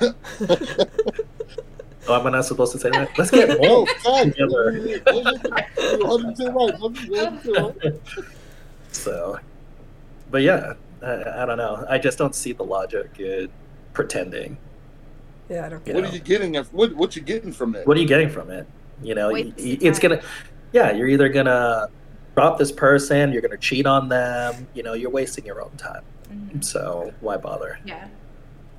[2.06, 4.22] oh am i not supposed to say that let's get Oh, wet God.
[4.24, 6.74] together You're 100% right.
[6.80, 8.00] 100%
[8.92, 9.38] So,
[10.30, 11.84] but yeah, I, I don't know.
[11.88, 13.48] I just don't see the logic in
[13.92, 14.56] pretending.
[15.48, 16.10] Yeah, I don't You What know.
[16.10, 16.54] are you getting?
[16.54, 17.86] What what you getting from it?
[17.86, 18.66] What are you getting from it?
[19.02, 20.22] You know, Waste y- it's gonna,
[20.72, 21.88] yeah, you're either gonna
[22.36, 24.66] drop this person, you're gonna cheat on them.
[24.74, 26.02] You know, you're wasting your own time.
[26.32, 26.64] Mhm.
[26.64, 27.78] So why bother?
[27.84, 28.06] Yeah.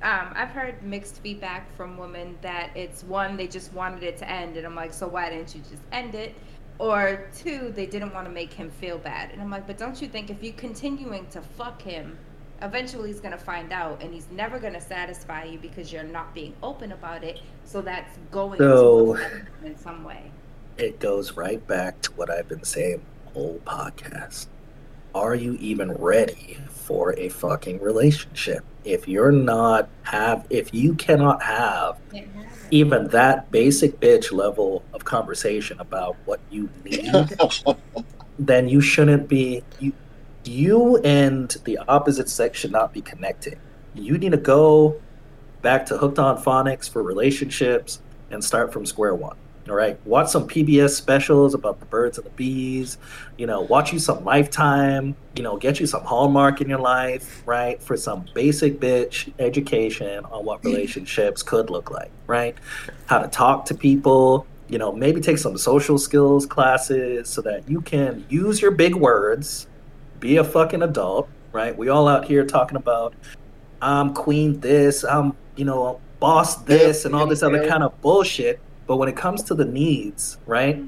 [0.02, 4.30] Um, I've heard mixed feedback from women that it's one, they just wanted it to
[4.30, 4.56] end.
[4.56, 6.34] And I'm like, so why didn't you just end it?
[6.78, 9.30] Or two, they didn't want to make him feel bad.
[9.30, 12.18] And I'm like, but don't you think if you're continuing to fuck him,
[12.60, 16.02] eventually he's going to find out and he's never going to satisfy you because you're
[16.02, 17.40] not being open about it.
[17.64, 19.16] So that's going So-
[19.64, 20.30] in some way.
[20.76, 23.00] It goes right back to what I've been saying
[23.32, 24.46] whole podcast.
[25.16, 28.62] Are you even ready for a fucking relationship?
[28.84, 32.50] If you're not have, if you cannot have Can't have it.
[32.70, 37.10] even that basic bitch level of conversation about what you need,
[38.38, 39.94] then you shouldn't be you
[40.44, 43.58] you and the opposite sex should not be connecting.
[43.94, 45.00] You need to go
[45.62, 49.38] back to hooked on phonics for relationships and start from square one.
[49.68, 52.98] All right, watch some PBS specials about the birds and the bees.
[53.36, 55.16] You know, watch you some Lifetime.
[55.34, 57.82] You know, get you some Hallmark in your life, right?
[57.82, 62.54] For some basic bitch education on what relationships could look like, right?
[63.06, 64.46] How to talk to people.
[64.68, 68.94] You know, maybe take some social skills classes so that you can use your big
[68.94, 69.66] words,
[70.20, 71.76] be a fucking adult, right?
[71.76, 73.14] We all out here talking about
[73.82, 78.60] I'm queen this, I'm you know boss this, and all this other kind of bullshit
[78.86, 80.82] but when it comes to the needs, right?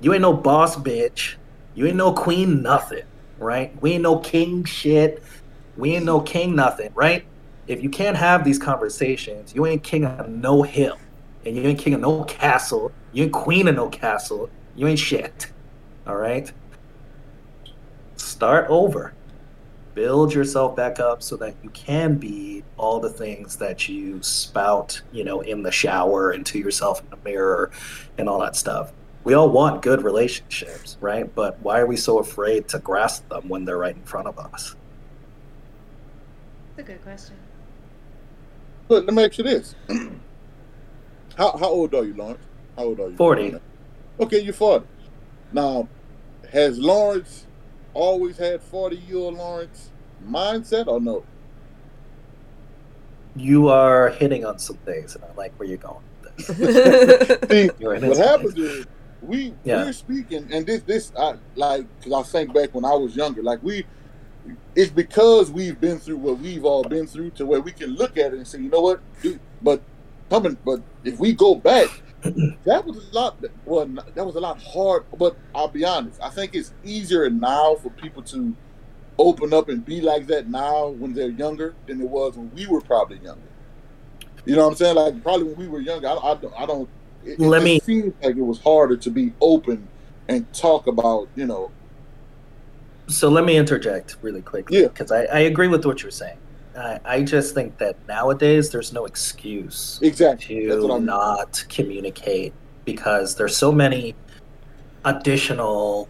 [0.00, 1.34] You ain't no boss bitch.
[1.74, 3.04] You ain't no queen nothing,
[3.38, 3.80] right?
[3.82, 5.22] We ain't no king shit.
[5.76, 7.24] We ain't no king nothing, right?
[7.66, 10.98] If you can't have these conversations, you ain't king of no hill.
[11.44, 12.92] And you ain't king of no castle.
[13.12, 14.50] You ain't queen of no castle.
[14.76, 15.50] You ain't shit.
[16.06, 16.50] All right?
[18.16, 19.14] Start over
[19.94, 25.00] build yourself back up so that you can be all the things that you spout,
[25.12, 27.70] you know, in the shower and to yourself in the mirror
[28.18, 28.92] and all that stuff.
[29.22, 31.32] We all want good relationships, right?
[31.34, 34.38] But why are we so afraid to grasp them when they're right in front of
[34.38, 34.76] us?
[36.76, 37.36] That's a good question.
[38.88, 39.74] But let me ask you this.
[41.36, 42.40] how, how old are you, Lawrence?
[42.76, 43.16] How old are you?
[43.16, 43.56] 40.
[44.20, 44.84] Okay, you're 40.
[45.52, 45.88] Now,
[46.52, 47.43] has Lawrence
[47.94, 49.90] always had 40 year Lawrence
[50.26, 51.24] mindset or no?
[53.36, 57.48] You are hitting on some things, and I like where you're going with this.
[57.50, 58.86] See, what happens is
[59.22, 59.84] we yeah.
[59.84, 63.42] we're speaking, and this this I like because I think back when I was younger,
[63.42, 63.86] like we.
[64.76, 68.18] It's because we've been through what we've all been through to where we can look
[68.18, 69.80] at it and say, you know what, Dude, but
[70.28, 71.88] coming, but if we go back,
[72.64, 73.36] that was a lot.
[73.64, 75.04] Well, that was a lot hard.
[75.18, 76.20] But I'll be honest.
[76.22, 78.54] I think it's easier now for people to
[79.18, 82.66] open up and be like that now when they're younger than it was when we
[82.66, 83.40] were probably younger.
[84.44, 84.96] You know what I'm saying?
[84.96, 86.88] Like probably when we were younger, I, I, I don't.
[87.24, 87.80] It, Let it me.
[87.80, 89.86] Seems like it was harder to be open
[90.28, 91.70] and talk about, you know.
[93.06, 94.80] So let me interject really quickly.
[94.80, 94.88] Yeah.
[94.88, 96.38] Because I, I agree with what you're saying.
[96.76, 100.66] I, I just think that nowadays there's no excuse exactly.
[100.66, 102.52] to not communicate
[102.84, 104.14] because there's so many
[105.04, 106.08] additional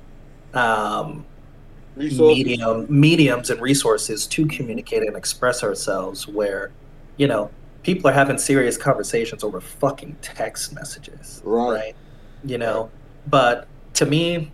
[0.55, 1.25] um,
[1.97, 6.73] medium mediums and resources to communicate and express ourselves where
[7.17, 7.51] you know
[7.83, 11.97] people are having serious conversations over fucking text messages right, right?
[12.45, 12.91] you know
[13.29, 14.51] but to me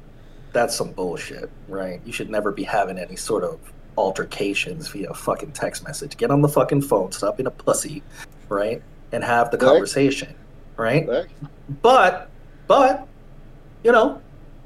[0.52, 2.00] that's some bullshit right?
[2.04, 3.58] You should never be having any sort of
[4.00, 6.16] altercations via fucking text message.
[6.16, 8.02] Get on the fucking phone, stop being a pussy,
[8.48, 8.82] right?
[9.12, 9.66] And have the right.
[9.66, 10.34] conversation,
[10.76, 11.06] right?
[11.06, 11.26] right?
[11.82, 12.30] But,
[12.66, 13.06] but,
[13.84, 14.20] you know,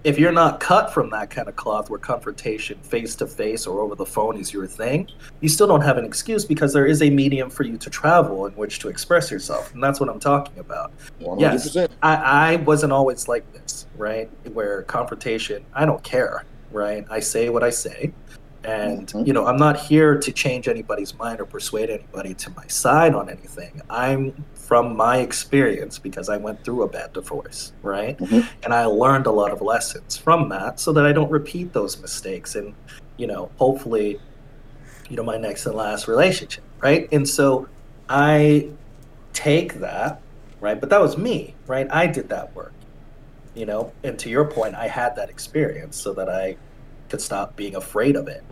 [0.04, 3.80] if you're not cut from that kind of cloth where confrontation face to face or
[3.80, 5.08] over the phone is your thing,
[5.40, 8.44] you still don't have an excuse because there is a medium for you to travel
[8.44, 9.72] in which to express yourself.
[9.72, 10.92] And that's what I'm talking about.
[11.20, 11.40] 100%.
[11.40, 12.16] Yes, I,
[12.52, 14.30] I wasn't always like this, right?
[14.52, 17.06] Where confrontation, I don't care, right?
[17.10, 18.12] I say what I say.
[18.64, 19.26] And, mm-hmm.
[19.26, 23.14] you know, I'm not here to change anybody's mind or persuade anybody to my side
[23.14, 23.80] on anything.
[23.90, 28.16] I'm from my experience because I went through a bad divorce, right?
[28.16, 28.40] Mm-hmm.
[28.62, 32.00] And I learned a lot of lessons from that so that I don't repeat those
[32.00, 32.74] mistakes and,
[33.18, 34.18] you know, hopefully,
[35.10, 37.06] you know, my next and last relationship, right?
[37.12, 37.68] And so
[38.08, 38.70] I
[39.34, 40.22] take that,
[40.60, 40.80] right?
[40.80, 41.86] But that was me, right?
[41.90, 42.72] I did that work,
[43.54, 43.92] you know?
[44.02, 46.56] And to your point, I had that experience so that I
[47.14, 48.42] could stop being afraid of it.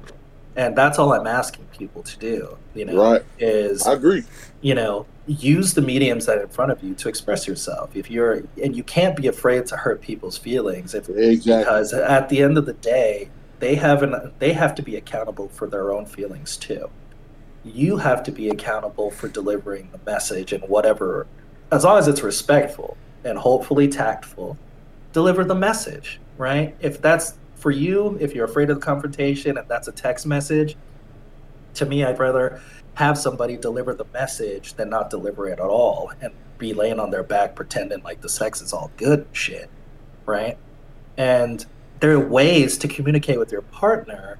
[0.55, 3.22] And that's all I'm asking people to do, you know, right.
[3.38, 4.22] is I agree.
[4.61, 7.96] You know, use the mediums that are in front of you to express yourself.
[7.96, 11.59] If you're and you can't be afraid to hurt people's feelings if exactly.
[11.59, 15.48] because at the end of the day, they have an they have to be accountable
[15.48, 16.88] for their own feelings too.
[17.64, 21.27] You have to be accountable for delivering the message and whatever
[21.72, 24.59] as long as it's respectful and hopefully tactful,
[25.12, 26.77] deliver the message, right?
[26.81, 30.77] If that's for you, if you're afraid of the confrontation and that's a text message,
[31.75, 32.61] to me, I'd rather
[32.94, 37.11] have somebody deliver the message than not deliver it at all and be laying on
[37.11, 39.70] their back pretending like the sex is all good shit,
[40.27, 40.59] right?
[41.16, 41.64] And
[42.01, 44.38] there are ways to communicate with your partner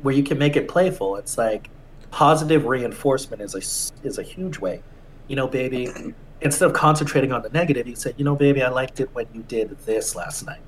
[0.00, 1.16] where you can make it playful.
[1.16, 1.68] It's like
[2.10, 4.82] positive reinforcement is a is a huge way.
[5.28, 8.70] You know, baby, instead of concentrating on the negative, you say, you know, baby, I
[8.70, 10.62] liked it when you did this last night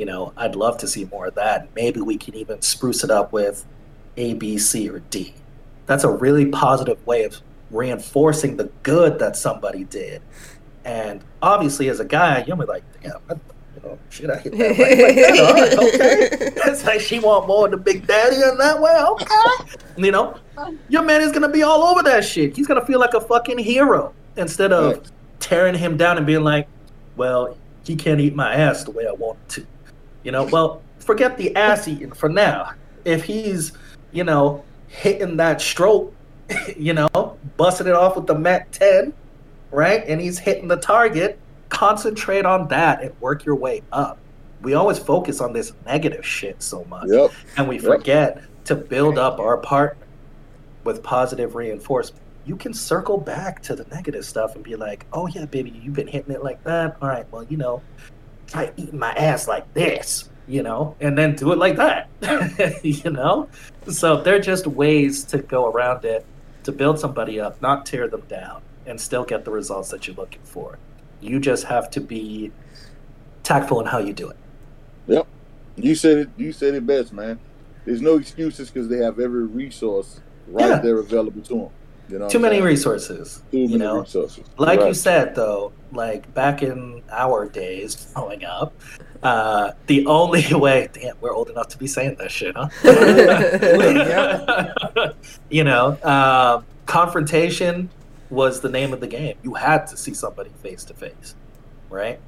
[0.00, 1.68] you know, I'd love to see more of that.
[1.76, 3.66] Maybe we can even spruce it up with
[4.16, 5.34] A, B, C, or D.
[5.84, 7.36] That's a really positive way of
[7.70, 10.22] reinforcing the good that somebody did.
[10.86, 14.56] And obviously, as a guy, you'll be like, damn, I, you know, shit, I hit
[14.56, 15.78] that right.
[15.78, 16.50] Right, okay.
[16.70, 18.96] It's like she want more of the big daddy in that way.
[18.96, 19.76] Okay.
[19.98, 20.38] You know,
[20.88, 22.56] your man is gonna be all over that shit.
[22.56, 26.68] He's gonna feel like a fucking hero instead of tearing him down and being like,
[27.16, 29.66] well, he can't eat my ass the way I want to.
[30.22, 32.72] You know, well, forget the ass eating for now.
[33.04, 33.72] If he's,
[34.12, 36.14] you know, hitting that stroke,
[36.76, 39.12] you know, busting it off with the Mac 10,
[39.70, 40.04] right?
[40.06, 44.18] And he's hitting the target, concentrate on that and work your way up.
[44.62, 47.08] We always focus on this negative shit so much.
[47.08, 47.30] Yep.
[47.56, 47.84] And we Yep.
[47.84, 50.04] forget to build up our partner
[50.84, 52.22] with positive reinforcement.
[52.44, 55.94] You can circle back to the negative stuff and be like, oh, yeah, baby, you've
[55.94, 56.96] been hitting it like that.
[57.00, 57.80] All right, well, you know,
[58.50, 62.08] try eating my ass like this, you know, and then do it like that,
[62.84, 63.48] you know?
[63.88, 66.26] So they're just ways to go around it
[66.64, 70.16] to build somebody up, not tear them down, and still get the results that you're
[70.16, 70.78] looking for.
[71.20, 72.50] You just have to be
[73.42, 74.36] tactful in how you do it.
[75.06, 75.26] Yep.
[75.76, 76.28] You said it.
[76.36, 77.38] You said it best, man.
[77.84, 80.78] There's no excuses because they have every resource right Yeah.
[80.80, 81.68] there available to them.
[82.10, 82.64] You know, Too many saying?
[82.64, 84.00] resources, Too you many know?
[84.00, 84.44] resources.
[84.58, 88.72] like you said though like back in our days growing up
[89.22, 92.68] uh the only way damn we're old enough to be saying that shit huh
[95.50, 97.88] you know um confrontation
[98.30, 101.34] was the name of the game you had to see somebody face to face
[101.90, 102.18] right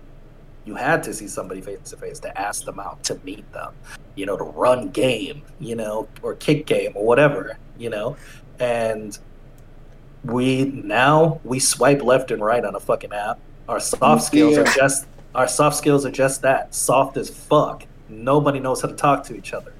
[0.64, 3.72] you had to see somebody face to face to ask them out to meet them
[4.16, 8.16] you know to run game you know or kick game or whatever you know
[8.58, 9.18] and
[10.24, 13.38] we now we swipe left and right on a fucking app.
[13.68, 17.84] Our soft skills are just our soft skills are just that soft as fuck.
[18.08, 19.72] Nobody knows how to talk to each other.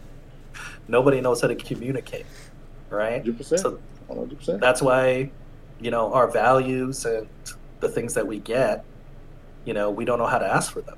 [0.88, 2.26] Nobody knows how to communicate,
[2.90, 3.22] right?
[3.24, 3.58] 100%.
[3.58, 3.78] So
[4.08, 4.60] 100%.
[4.60, 5.30] that's why,
[5.80, 7.28] you know, our values and
[7.80, 8.84] the things that we get,
[9.64, 10.96] you know, we don't know how to ask for them.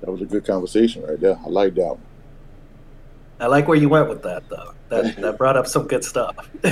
[0.00, 1.38] That was a good conversation right there.
[1.44, 2.00] I like that one.
[3.40, 4.73] I like where you went with that though.
[4.88, 6.48] That that brought up some good stuff.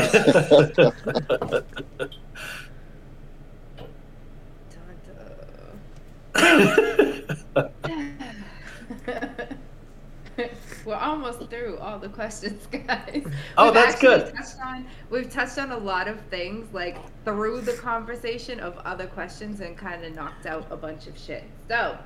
[10.84, 13.24] We're almost through all the questions, guys.
[13.58, 14.34] Oh, We've that's good.
[14.34, 19.06] Touched on, we've touched on a lot of things, like through the conversation of other
[19.06, 21.44] questions, and kind of knocked out a bunch of shit.
[21.68, 21.96] So,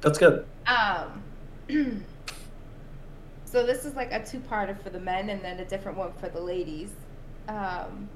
[0.00, 0.44] That's good.
[0.66, 1.22] um,
[3.50, 6.28] so this is like a two-parter for the men, and then a different one for
[6.28, 6.90] the ladies.
[7.48, 8.08] Um,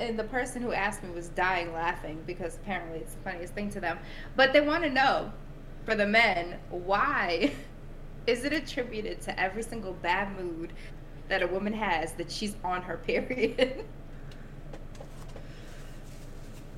[0.00, 3.70] and the person who asked me was dying laughing because apparently it's the funniest thing
[3.70, 3.98] to them.
[4.36, 5.32] But they want to know,
[5.84, 7.52] for the men, why
[8.26, 10.72] is it attributed to every single bad mood
[11.28, 13.84] that a woman has that she's on her period?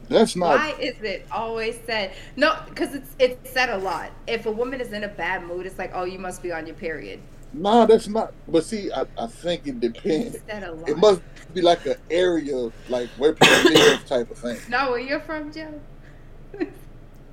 [0.09, 0.59] That's not.
[0.59, 2.15] Why is it always said?
[2.35, 4.11] No, because it's it's said a lot.
[4.27, 6.67] If a woman is in a bad mood, it's like, oh, you must be on
[6.67, 7.21] your period.
[7.53, 8.33] No, that's not.
[8.47, 10.37] But see, I, I think it depends.
[10.49, 10.85] A.
[10.87, 11.21] It must
[11.53, 14.59] be like an area, like where people live, type of thing.
[14.69, 15.81] No, where you're from, Joe?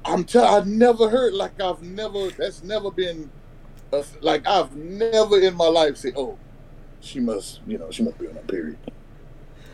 [0.06, 0.46] I'm tell.
[0.46, 2.30] I've never heard like I've never.
[2.32, 3.30] That's never been.
[3.94, 6.38] A, like I've never in my life said, "Oh,
[7.00, 8.78] she must," you know, she must be on her period.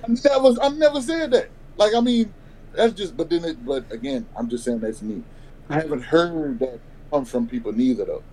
[0.04, 0.62] I never.
[0.62, 1.50] I never said that.
[1.78, 2.34] Like I mean,
[2.74, 3.16] that's just.
[3.16, 5.24] But then, it, but again, I'm just saying that's me.
[5.70, 6.80] I haven't heard that
[7.12, 8.24] come from people neither though.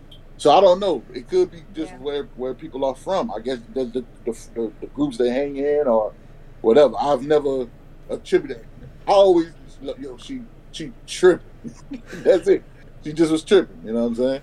[0.41, 1.03] So I don't know.
[1.13, 1.99] It could be just Yeah.
[1.99, 3.31] where where people are from.
[3.31, 6.15] I guess the the, the, the, the groups they hang in or
[6.63, 6.95] whatever.
[6.99, 7.67] I've never
[8.09, 8.65] attributed.
[9.07, 10.41] I always yo she
[10.73, 11.45] she tripping.
[12.25, 12.63] That's it.
[13.05, 13.83] She just was tripping.
[13.85, 14.41] You know what I'm saying?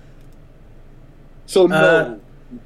[1.46, 2.20] So no,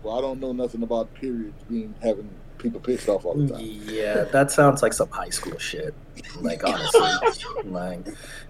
[0.04, 3.60] Uh, I don't know nothing about periods being having people pissed off all the time.
[3.86, 5.94] Yeah, that sounds like some high school shit.
[6.42, 7.00] Like honestly,
[7.64, 8.06] like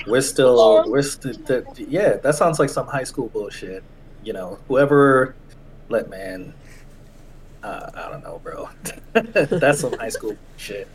[0.08, 1.34] we're still we're still
[1.76, 3.84] yeah, that sounds like some high school bullshit.
[4.24, 5.34] You know, whoever
[5.88, 6.54] let man,
[7.62, 8.68] uh, I don't know, bro.
[9.12, 10.88] That's some high school shit.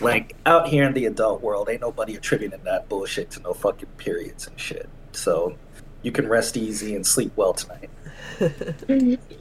[0.00, 3.88] Like out here in the adult world, ain't nobody attributing that bullshit to no fucking
[3.96, 4.88] periods and shit.
[5.12, 5.56] So
[6.02, 7.90] you can rest easy and sleep well tonight.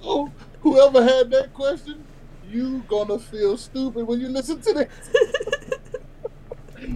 [0.04, 2.04] Oh, whoever had that question,
[2.50, 5.73] you gonna feel stupid when you listen to this.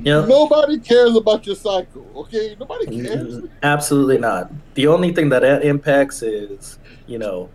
[0.03, 0.25] Yeah.
[0.25, 2.55] Nobody cares about your cycle, okay?
[2.59, 3.37] Nobody cares.
[3.39, 4.51] Mm, Absolutely not.
[4.75, 6.77] The only thing that that impacts is,
[7.07, 7.49] you know,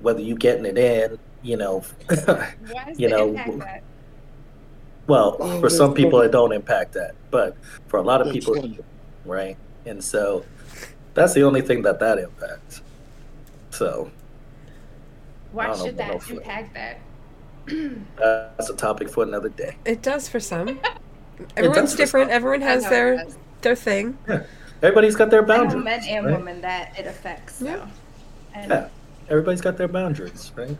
[0.00, 1.82] whether you getting it in, you know,
[2.96, 3.82] You know, that?
[5.06, 6.28] well, Oh, for some people funny.
[6.28, 7.56] it don't impact that, but
[7.88, 8.78] for a lot of That's people, funny.
[9.24, 9.56] right?
[9.84, 10.44] And so
[11.14, 12.82] that's the only thing that that impacts.
[13.70, 14.10] So
[15.52, 16.98] Why don't know should that impact that?
[18.16, 19.76] that's a topic for another day.
[19.84, 20.80] It does for some.
[21.56, 22.30] Everyone's different.
[22.30, 24.16] Everyone has their it their thing.
[24.28, 24.44] Yeah.
[24.82, 25.84] Everybody's got their I know boundaries.
[25.84, 26.36] men and right?
[26.38, 27.56] women that it affects.
[27.56, 27.64] So.
[27.66, 27.86] Yeah.
[28.54, 28.88] And Yeah.
[29.28, 30.76] Everybody's got their boundaries, right?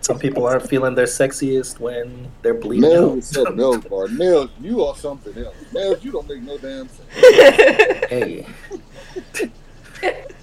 [0.00, 3.18] Some people aren't feeling their sexiest when they're bleeding Nails out.
[3.18, 4.06] is something else, bro.
[4.06, 5.54] Nails, you are something else.
[5.72, 7.08] Nails, you don't make no damn sense.
[8.08, 8.46] Hey.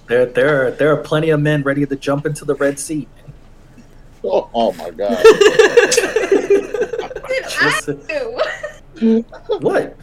[0.08, 3.08] there, there, are, there are plenty of men ready to jump into the Red Sea.
[4.22, 5.22] Oh, oh my god.
[7.30, 8.40] Did I do?
[9.00, 9.96] What?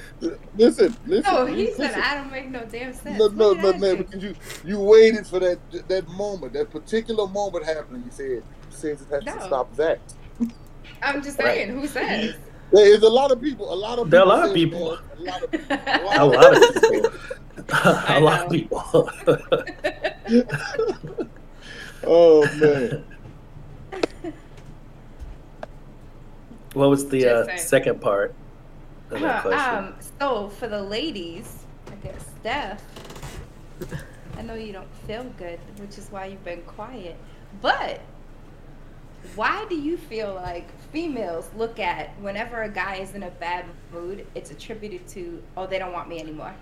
[0.56, 1.34] listen, listen.
[1.34, 2.02] No, he said listen.
[2.02, 3.18] I don't make no damn sense.
[3.18, 4.04] No, no, What no, man, do?
[4.04, 8.04] because you you waited for that that moment, that particular moment happening.
[8.06, 9.34] You said says it has No.
[9.36, 10.02] to stop that.
[11.02, 11.56] I'm just Right.
[11.58, 12.36] saying, who says?
[12.72, 13.72] There is a lot of people.
[13.72, 15.00] A lot of There are a people lot of people.
[15.18, 17.12] A lot of people.
[17.70, 19.10] A lot of people.
[19.30, 20.70] a lot of people.
[22.04, 23.04] Oh man.
[26.74, 28.37] what was the uh, second part of that question?
[29.12, 32.84] Um, so for the ladies, I guess Steph.
[34.38, 37.16] I know you don't feel good, which is why you've been quiet.
[37.62, 38.02] But
[39.36, 43.66] why do you feel like females look at whenever a guy is in a bad
[43.92, 46.54] mood, it's attributed to, oh, they don't want me anymore.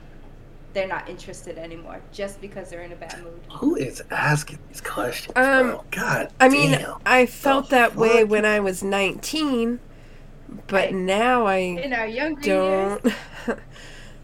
[0.74, 3.40] They're not interested anymore just because they're in a bad mood.
[3.60, 5.34] Who is asking these questions?
[5.38, 5.84] Um, bro?
[5.92, 6.86] God, I mean.
[7.06, 9.80] I felt The that way when I was 19,
[10.68, 10.94] but Right.
[10.94, 13.06] now I In our younger don't.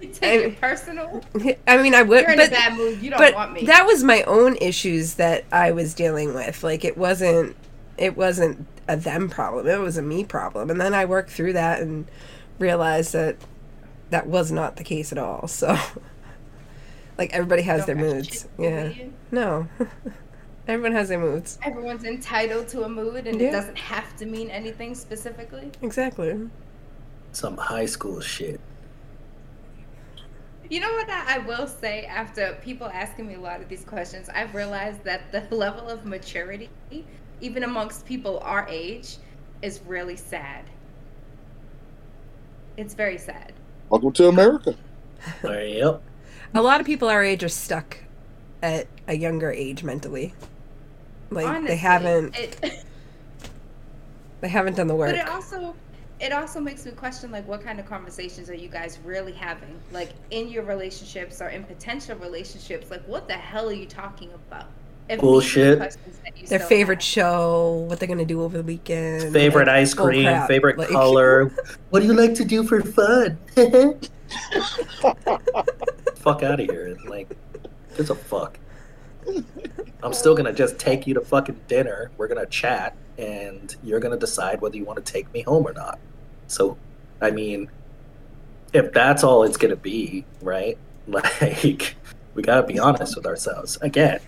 [0.01, 1.24] years, take it personal.
[1.67, 3.01] I mean, I would, You're in but a bad mood.
[3.01, 3.65] You don't but want me.
[3.65, 6.63] that was my own issues that I was dealing with.
[6.63, 7.55] Like it wasn't
[7.97, 9.67] it wasn't a them problem.
[9.67, 10.69] It was a me problem.
[10.72, 12.07] And then I worked through that and
[12.59, 13.38] realized that
[14.09, 15.47] that was not the case at all.
[15.47, 15.78] So
[17.17, 18.30] like everybody has Don't their moods.
[18.30, 19.05] shit to do Yeah.
[19.32, 19.67] No.
[20.68, 21.57] Everyone has their moods.
[21.64, 23.49] Everyone's entitled to a mood, and Yeah.
[23.49, 25.72] it doesn't have to mean anything specifically.
[25.82, 26.49] Exactly.
[27.32, 28.59] Some high school shit.
[30.70, 33.84] You know what I I will say after people asking me a lot of these
[33.84, 36.70] questions, I've realized that the level of maturity,
[37.41, 39.18] even amongst people our age,
[39.62, 40.66] is really sad.
[42.78, 43.51] It's very sad.
[43.89, 44.76] Welcome to America.
[45.43, 46.01] Yep.
[46.53, 47.97] A lot of people our age are stuck
[48.64, 50.34] at a younger age mentally.
[51.32, 52.86] Like Honestly, they haven't It,
[54.41, 55.09] they haven't done the work.
[55.11, 55.73] but it also
[56.19, 59.73] it also makes me question like what kind of conversations are you guys really having
[59.91, 64.29] like in your relationships or in potential relationships like what the hell are you talking
[64.34, 64.65] about
[65.09, 65.77] If these are the Bullshit.
[65.79, 67.03] questions that you Their favorite have.
[67.03, 69.34] show, what they're gonna do over the weekend.
[69.34, 71.51] Favorite like, ice cream, crap, favorite like- color.
[71.89, 73.38] What do you like to do for fun?
[76.15, 76.97] fuck out of here.
[77.07, 77.29] Like,
[77.97, 78.59] gives a fuck.
[80.03, 82.11] I'm still gonna just take you to fucking dinner.
[82.17, 85.74] We're gonna chat, and you're gonna decide whether you want to take me home or
[85.74, 85.99] not.
[86.47, 86.78] So,
[87.22, 87.69] I mean,
[88.74, 90.78] if that's all it's gonna be, right?
[91.07, 91.95] Like,
[92.36, 93.78] we gotta be honest with ourselves.
[93.82, 94.19] Again,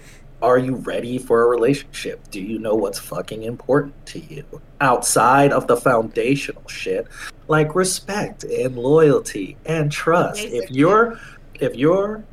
[0.44, 2.30] are you ready for a relationship?
[2.30, 4.44] Do you know what's fucking important to you
[4.82, 7.08] outside of the foundational shit,
[7.48, 10.44] like respect and loyalty and trust?
[10.44, 11.18] If you're
[11.62, 12.26] if you're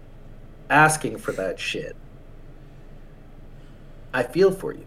[0.71, 1.95] asking for that shit,
[4.13, 4.85] I feel for you.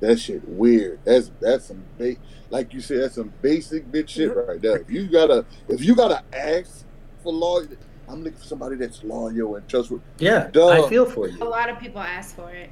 [0.00, 1.00] That shit weird.
[1.04, 2.16] That's that's some ba-
[2.50, 4.76] like you said, that's some basic bitch shit right there.
[4.78, 6.84] If you gotta if you gotta ask
[7.22, 7.76] for loyalty,
[8.08, 10.04] I'm looking for somebody that's loyal and trustworthy.
[10.18, 10.84] Yeah, Duh.
[10.84, 11.42] I feel for you.
[11.42, 12.70] a lot of people ask for it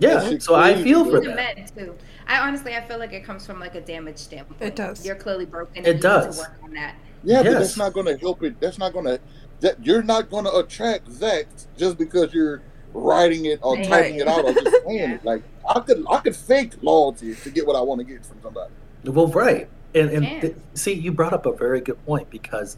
[0.00, 1.56] Yeah, That shit so I feel for Even that.
[1.56, 1.94] men too
[2.26, 5.06] i honestly i feel like it comes from like a damage standpoint It does.
[5.06, 6.26] you're clearly broken and It you does.
[6.26, 8.60] need to work on that Yeah, but that's not gonna help it.
[8.60, 9.18] That's not gonna
[9.60, 12.60] that you're not gonna attract Zach just because you're
[12.94, 13.84] writing it or Right.
[13.88, 15.24] typing it out or just saying it.
[15.24, 18.38] Like I could I could fake loyalty to get what I want to get from
[18.42, 18.72] somebody.
[19.04, 19.68] Well, right.
[19.94, 22.76] And, and th- see, you brought up a very good point because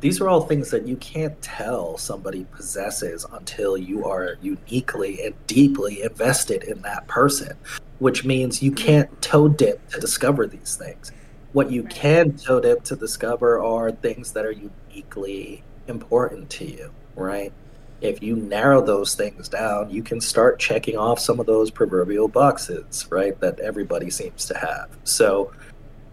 [0.00, 5.34] these are all things that you can't tell somebody possesses until you are uniquely and
[5.46, 7.56] deeply invested in that person,
[8.00, 11.10] which means you can't toe dip to discover these things.
[11.54, 11.90] What you Right.
[11.90, 17.52] can toe dip to discover are things that are uniquely important to you, right?
[18.00, 22.28] If you narrow those things down, you can start checking off some of those proverbial
[22.28, 23.38] boxes, right?
[23.40, 24.88] That everybody seems to have.
[25.04, 25.52] So,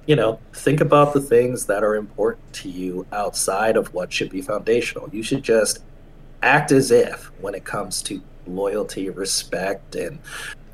[0.08, 4.30] you know, think about the things that are important to you outside of what should
[4.30, 5.10] be foundational.
[5.12, 5.84] You should just
[6.42, 10.20] act as if when it comes to loyalty, respect, and,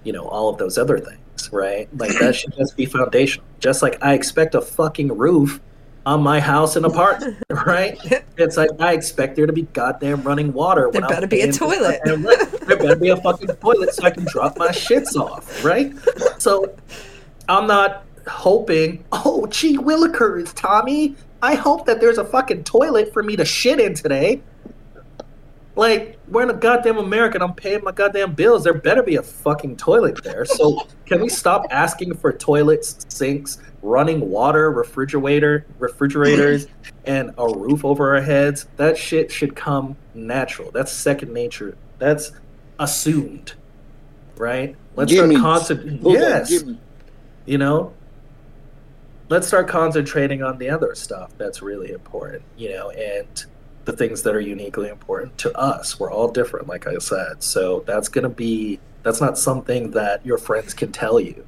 [0.03, 1.89] you know, all of those other things, right?
[1.97, 3.45] Like that should just be foundational.
[3.59, 5.59] Just like I expect a fucking roof
[6.05, 7.97] on my house and apartment, right?
[8.37, 10.89] It's like I expect there to be goddamn running water.
[10.89, 12.01] when There I'm better be a toilet.
[12.03, 12.17] There
[12.77, 15.93] better be a fucking toilet so I can drop my shits off, right?
[16.39, 16.73] So
[17.47, 23.23] I'm not hoping, oh, gee willikers, Tommy, I hope that there's a fucking toilet for
[23.23, 24.41] me to shit in today.
[25.75, 28.63] Like, we're in a goddamn America and I'm paying my goddamn bills.
[28.63, 30.45] There better be a fucking toilet there.
[30.45, 36.67] So, can we stop asking for toilets, sinks, running water, refrigerator, refrigerators,
[37.05, 38.67] and a roof over our heads?
[38.75, 40.71] That shit should come natural.
[40.71, 41.77] That's second nature.
[41.99, 42.33] That's
[42.79, 43.53] assumed,
[44.35, 44.75] right?
[44.95, 46.01] Let's start concentrating.
[46.03, 46.77] Yes, gimmies.
[47.45, 47.93] you know
[49.29, 53.45] let's start concentrating on the other stuff that's really important you know and
[53.85, 55.99] the things that are uniquely important to us.
[55.99, 57.43] We're all different like i said.
[57.43, 61.45] So that's going to be that's not something that your friends can tell you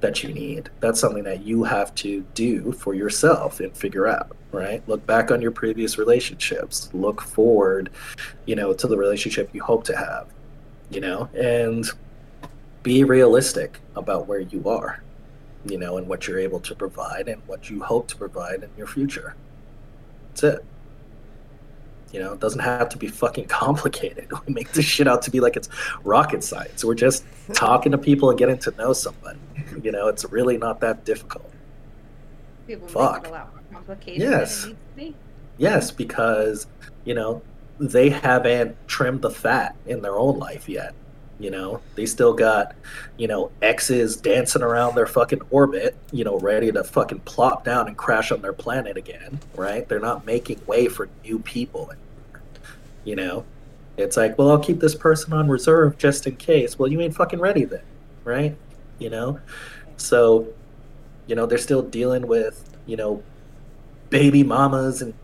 [0.00, 0.70] that you need.
[0.80, 4.82] That's something that you have to do for yourself and figure out right?
[4.88, 6.90] Look back on your previous relationships.
[6.92, 7.90] Look forward
[8.46, 10.26] you know to the relationship you hope to have
[10.90, 11.28] you know?
[11.34, 11.86] And
[12.82, 15.02] be realistic about where you are
[15.64, 18.70] you know, and what you're able to provide and what you hope to provide in
[18.76, 19.34] your future.
[20.28, 20.64] That's it.
[22.12, 24.28] You know, it doesn't have to be fucking complicated.
[24.46, 25.68] We make this shit out to be like it's
[26.04, 26.84] rocket science.
[26.84, 29.38] We're just talking to people and getting to know somebody.
[29.82, 31.50] You know, it's really not that difficult.
[32.66, 33.26] People Fuck.
[33.28, 34.62] a lot more complicated Yes.
[34.62, 35.16] than it needs to be.
[35.58, 36.66] Yes, because,
[37.04, 37.42] you know,
[37.78, 40.94] they haven't trimmed the fat in their own life yet.
[41.40, 42.74] You know, they still got,
[43.16, 47.88] you know, exes dancing around their fucking orbit, you know, ready to fucking plop down
[47.88, 49.88] and crash on their planet again, right?
[49.88, 51.92] They're not making way for new people.
[53.04, 53.46] You know,
[53.96, 56.78] it's like, well, I'll keep this person on reserve just in case.
[56.78, 57.84] Well, you ain't fucking ready then,
[58.22, 58.54] right?
[58.98, 59.40] You know,
[59.96, 60.46] so,
[61.26, 63.22] you know, they're still dealing with, you know,
[64.10, 65.14] baby mamas and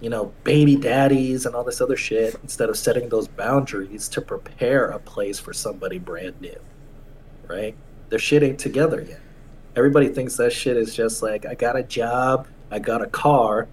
[0.00, 4.20] you know, baby daddies and all this other shit instead of setting those boundaries to
[4.20, 6.58] prepare a place for somebody brand new.
[7.46, 7.74] Right?
[8.08, 9.20] Their shit ain't together yet.
[9.76, 13.68] Everybody thinks that shit is just like, I got a job, I got a car,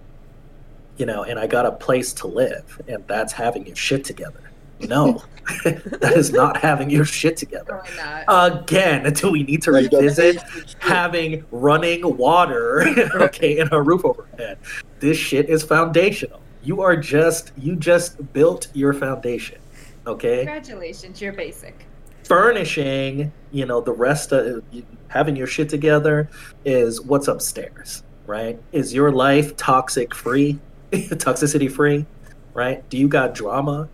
[0.96, 4.47] you know, and I got a place to live, and that's having your shit together.
[4.80, 5.22] No,
[5.64, 7.82] that is not having your shit together.
[8.28, 10.42] Again, do we need to revisit
[10.78, 12.82] having running water,
[13.14, 14.58] okay, and a roof overhead.
[15.00, 16.40] This shit is foundational.
[16.62, 19.58] You are just you just built your foundation,
[20.06, 20.38] okay?
[20.38, 21.86] Congratulations, you're basic.
[22.24, 24.62] Furnishing, you know, the rest of
[25.08, 26.28] having your shit together
[26.64, 28.60] is what's upstairs, right?
[28.72, 30.58] Is your life toxic free,
[30.92, 32.04] toxicity free,
[32.52, 32.86] right?
[32.90, 33.88] Do you got drama?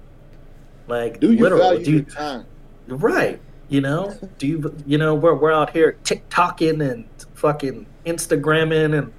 [0.87, 2.47] Like Do you literally, value do your you, time?
[2.89, 3.41] Right.
[3.68, 9.12] You know, do you, you know, we're, we're out here TikToking and fucking Instagramming and,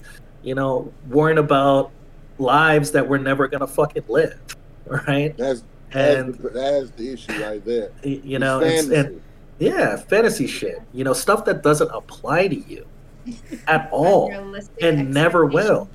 [0.43, 1.91] you know, worrying about
[2.38, 4.39] lives that we're never going to fucking live.
[4.88, 5.36] Right.
[5.36, 5.63] That's
[5.93, 7.89] And, that's, the, that's the issue right there.
[8.03, 9.22] you know, It's it's, and
[9.57, 12.86] yeah, fantasy shit, you know, stuff that doesn't apply to you
[13.68, 14.32] at all
[14.80, 15.89] and never will.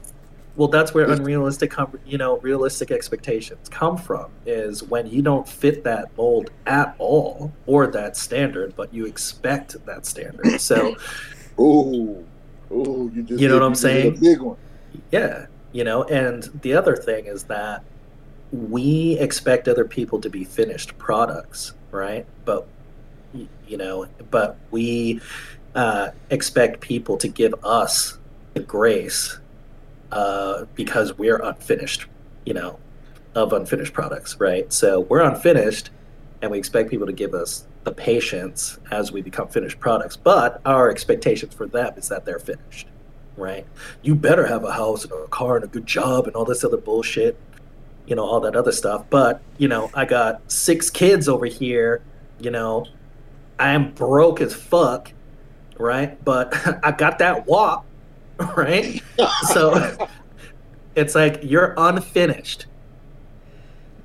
[0.56, 4.30] Well, that's where unrealistic, com- you know, realistic expectations come from.
[4.46, 9.84] Is when you don't fit that mold at all or that standard, but you expect
[9.86, 10.60] that standard.
[10.60, 10.96] So,
[11.60, 12.26] Ooh,
[12.72, 14.18] ooh, you just You know what I'm saying?
[14.20, 14.56] Big one.
[15.10, 16.04] yeah, you know.
[16.04, 17.82] And the other thing is that
[18.52, 22.26] we expect other people to be finished products, right?
[22.44, 22.66] But
[23.66, 25.20] you know, but we
[25.74, 28.18] uh, expect people to give us
[28.54, 29.38] the grace
[30.12, 32.06] uh, because we're unfinished,
[32.44, 32.78] you know,
[33.34, 34.72] of unfinished products, right?
[34.72, 35.90] So we're unfinished,
[36.42, 40.16] and we expect people to give us the patience as we become finished products.
[40.16, 42.86] But our expectations for them is that they're finished,
[43.36, 43.66] right?
[44.02, 46.64] You better have a house and a car and a good job and all this
[46.64, 47.38] other bullshit,
[48.06, 49.04] you know, all that other stuff.
[49.08, 52.02] But you know, I got six kids over here,
[52.38, 52.86] you know,
[53.58, 55.12] I am broke as fuck,
[55.78, 56.22] right?
[56.24, 56.54] But
[56.84, 57.84] I got that walk,
[58.56, 59.02] right?
[59.52, 59.96] So
[60.94, 62.66] it's like you're unfinished.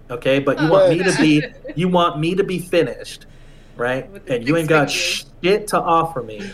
[0.10, 1.44] Okay, but you want me to be
[1.76, 3.26] you want me to be finished,
[3.76, 4.10] right?
[4.28, 6.52] And you ain't got shit to offer me,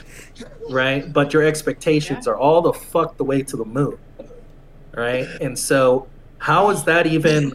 [0.69, 1.11] right?
[1.11, 3.97] But your expectations are all the fuck the way to the moon,
[4.95, 5.27] right?
[5.41, 6.07] And so,
[6.37, 7.53] how is that even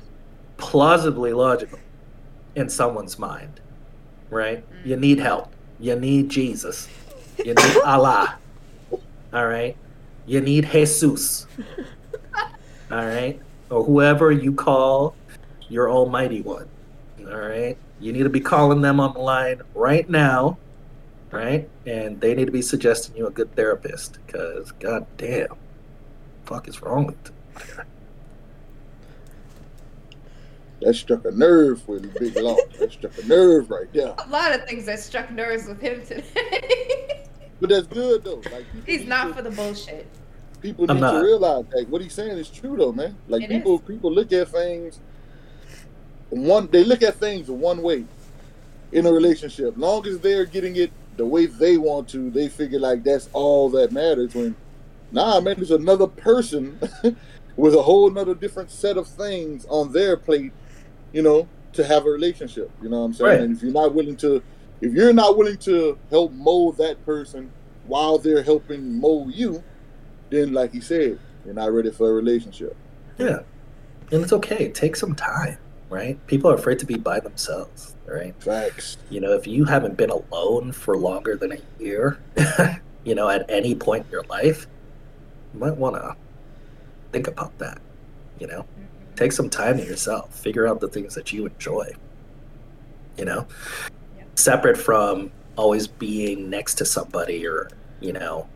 [0.58, 1.78] plausibly logical
[2.54, 3.60] in someone's mind,
[4.30, 4.64] right?
[4.84, 5.52] You need help.
[5.78, 6.88] You need Jesus.
[7.38, 8.38] You need Allah.
[9.32, 9.76] All right.
[10.26, 11.46] You need Jesus.
[12.90, 13.40] All right.
[13.70, 15.14] Or whoever you call
[15.68, 16.68] your Almighty One.
[17.20, 17.76] All right.
[18.00, 20.58] You need to be calling them on the line right now.
[21.30, 21.68] Right.
[21.86, 25.48] And they need to be suggesting you a good therapist because, god damn,
[26.44, 27.34] fuck is wrong with them.
[30.82, 32.56] That struck a nerve with the big law.
[32.78, 34.14] That struck a nerve right there.
[34.18, 37.22] A lot of things that struck nerves with him today.
[37.61, 38.36] But that's good though.
[38.36, 40.07] Like people He's not to- for the bullshit.
[40.61, 41.12] people I'm need not.
[41.20, 43.16] to realize like what he's saying is true though, man.
[43.28, 43.80] Like It people is.
[43.86, 45.00] people look at things
[46.30, 48.04] one they look at things one way
[48.92, 49.74] in a relationship.
[49.76, 53.70] Long as they're getting it the way they want to, they figure like that's all
[53.70, 54.34] that matters.
[54.34, 54.54] When
[55.12, 56.78] nah, man, there's another person
[57.57, 60.52] with a whole nother different set of things on their plate,
[61.12, 62.70] you know, to have a relationship.
[62.82, 63.30] You know what I'm saying?
[63.30, 63.40] Right.
[63.40, 64.42] And if you're not willing to,
[64.80, 67.50] if you're not willing to help mold that person
[67.86, 69.62] while they're helping mold you,
[70.30, 72.76] then like he said, you're not ready for a relationship.
[73.18, 73.40] Yeah.
[74.12, 74.70] And it's okay.
[74.70, 75.58] Take some time,
[75.88, 76.24] right?
[76.26, 78.34] People are afraid to be by themselves, right?
[78.42, 78.98] Facts.
[79.10, 82.18] You know, if you haven't been alone for longer than a year,
[83.04, 84.66] you know, at any point in your life,
[85.54, 86.16] you might want to
[87.12, 87.78] think about that.
[88.38, 89.14] You know, mm-hmm.
[89.14, 91.92] take some time to yourself, figure out the things that you enjoy.
[93.16, 93.46] You know,
[93.88, 93.95] Yeah.
[94.37, 97.68] Separate from always being next to somebody or,
[98.01, 98.47] you know,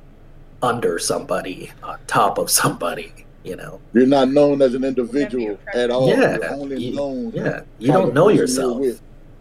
[0.63, 3.13] under somebody, on top of somebody,
[3.43, 3.81] you know.
[3.95, 6.09] You're not known as an individual at all.
[6.09, 7.33] Yeah, You're only you- known.
[7.33, 9.01] Yeah, you don't know person you're yourself.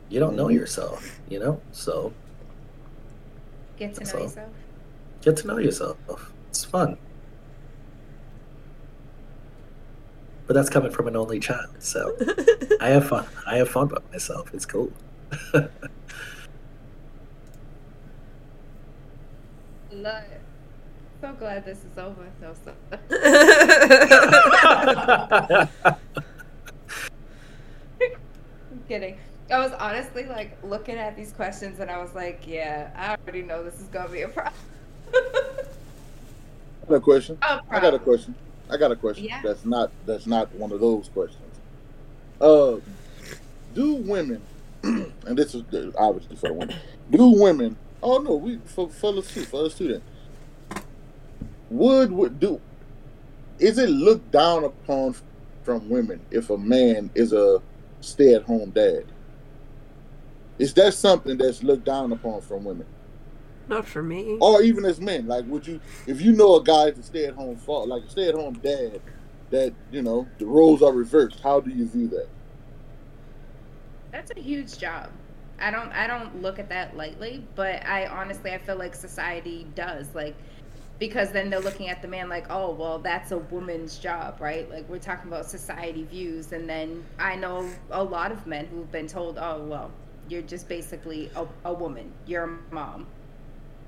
[0.10, 1.62] You don't know yourself, you know?
[1.72, 2.14] So
[3.78, 4.50] Get to know So- yourself.
[5.22, 5.98] get to know yourself.
[6.50, 6.98] It's fun.
[10.48, 12.16] But that's coming from an only child, so
[12.82, 13.26] I have fun.
[13.46, 14.52] I have fun by myself.
[14.54, 14.92] It's cool.
[19.92, 20.42] Love it.
[21.22, 22.28] So glad this is over.
[22.42, 22.74] No, so.
[28.72, 29.18] I'm kidding.
[29.52, 33.42] I was honestly like looking at these questions and I was like, yeah, I already
[33.42, 34.54] know this is gonna be a problem.
[35.14, 37.38] I got a question.
[37.42, 38.36] a I got a question.
[38.70, 39.26] I got a question.
[39.26, 39.42] Yeah.
[39.44, 41.44] That's not that's not one of those questions.
[42.40, 42.78] Uh,
[43.74, 44.42] do women,
[44.84, 46.76] and this is uh, obviously for the women,
[47.12, 47.78] do women?
[48.02, 49.88] Oh no, we for fellas too, fellas too.
[49.90, 50.82] Then
[51.70, 52.62] would would do?
[53.60, 55.16] Is it looked down upon
[55.64, 57.62] from women if a man is a
[58.02, 59.06] stay-at-home dad?
[60.58, 62.86] Is that something that's looked down upon from women?
[63.68, 64.38] Not for me.
[64.42, 67.36] or even as men like would you if you know a guy to stay at
[67.36, 69.00] home father like a stay at home dad
[69.52, 72.28] that you know the roles are reversed how do you view that
[74.12, 75.10] That's a huge job.
[75.62, 79.68] I don't I don't look at that lightly, but I honestly I feel like society
[79.76, 80.36] does like
[81.00, 84.70] because then they're looking at the man like, "Oh, well, that's a woman's job, right?"
[84.70, 88.92] Like we're talking about society views and then I know a lot of men who've
[88.92, 89.92] been told, "Oh, well,
[90.28, 92.12] you're just basically a, a woman.
[92.26, 93.08] You're a mom."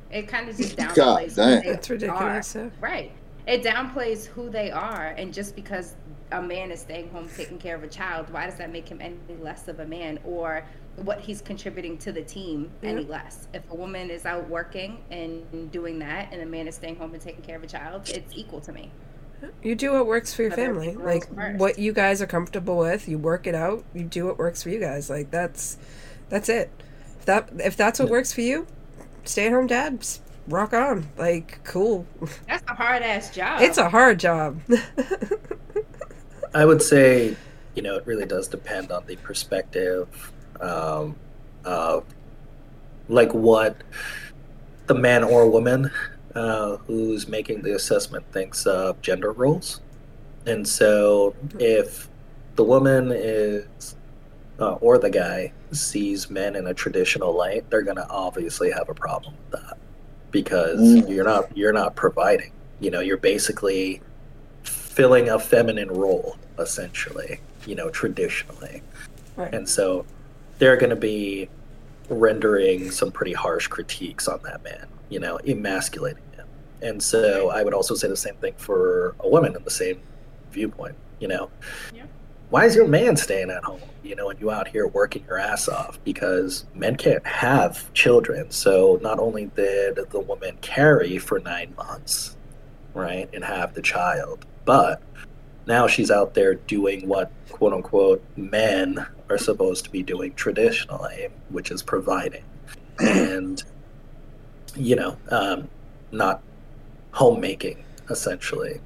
[0.09, 1.61] It kind of just God downplays who damn.
[1.63, 2.55] they That's ridiculous.
[2.55, 2.71] are.
[2.81, 3.11] Right.
[3.47, 5.95] It downplays who they are, and just because
[6.31, 9.01] a man is staying home taking care of a child, why does that make him
[9.01, 10.65] any less of a man or
[10.97, 13.47] what he's contributing to the team any less?
[13.53, 17.13] If a woman is out working and doing that, and a man is staying home
[17.13, 18.91] and taking care of a child, it's equal to me.
[19.63, 20.95] You do what works for your it family.
[20.95, 21.59] Like first.
[21.59, 23.83] what you guys are comfortable with, you work it out.
[23.93, 25.09] You do what works for you guys.
[25.09, 25.77] Like that's
[26.29, 26.69] that's it.
[27.19, 28.67] If that if that's what works for you,
[29.23, 30.05] stay at home dad.
[30.47, 31.07] Rock on.
[31.17, 32.05] Like cool.
[32.47, 33.61] That's a hard ass job.
[33.61, 34.61] It's a hard job.
[36.53, 37.35] I would say,
[37.75, 41.15] you know, it really does depend on the perspective, um,
[41.63, 42.03] of
[43.07, 43.77] like what
[44.87, 45.89] the man or woman
[46.35, 49.81] uh, who's making the assessment thinks of gender roles.
[50.45, 52.09] And so if
[52.55, 53.95] the woman is,
[54.59, 58.89] uh, or the guy sees men in a traditional light, they're going to obviously have
[58.89, 59.77] a problem with that
[60.31, 61.09] because Mm.
[61.09, 62.51] you're not you're not providing.
[62.79, 64.01] You know, you're basically
[64.91, 68.81] filling a feminine role essentially you know traditionally.
[69.37, 69.53] Right.
[69.53, 70.05] and so
[70.59, 71.49] they're going to be
[72.09, 76.47] rendering some pretty harsh critiques on that man you know emasculating him.
[76.81, 80.01] And so i would also say the same thing for a woman in the same
[80.51, 81.49] viewpoint you know.
[81.93, 82.03] Yeah.
[82.49, 85.37] why is your man staying at home you know and you out here working your
[85.37, 86.03] ass off?
[86.03, 88.51] Because men can't have children.
[88.51, 92.35] So not only did the woman carry for nine months
[92.93, 94.45] right and have the child.
[94.65, 95.01] But
[95.67, 101.29] now she's out there doing what quote unquote men are supposed to be doing traditionally
[101.49, 102.43] which is providing.
[102.99, 103.63] And
[104.75, 105.69] you know um,
[106.11, 106.41] not
[107.11, 108.79] homemaking essentially.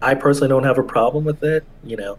[0.00, 2.18] I personally don't have a problem with it you know.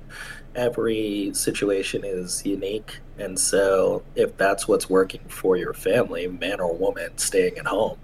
[0.56, 6.74] Every situation is unique and so if that's what's working for your family man or
[6.76, 7.98] woman staying at home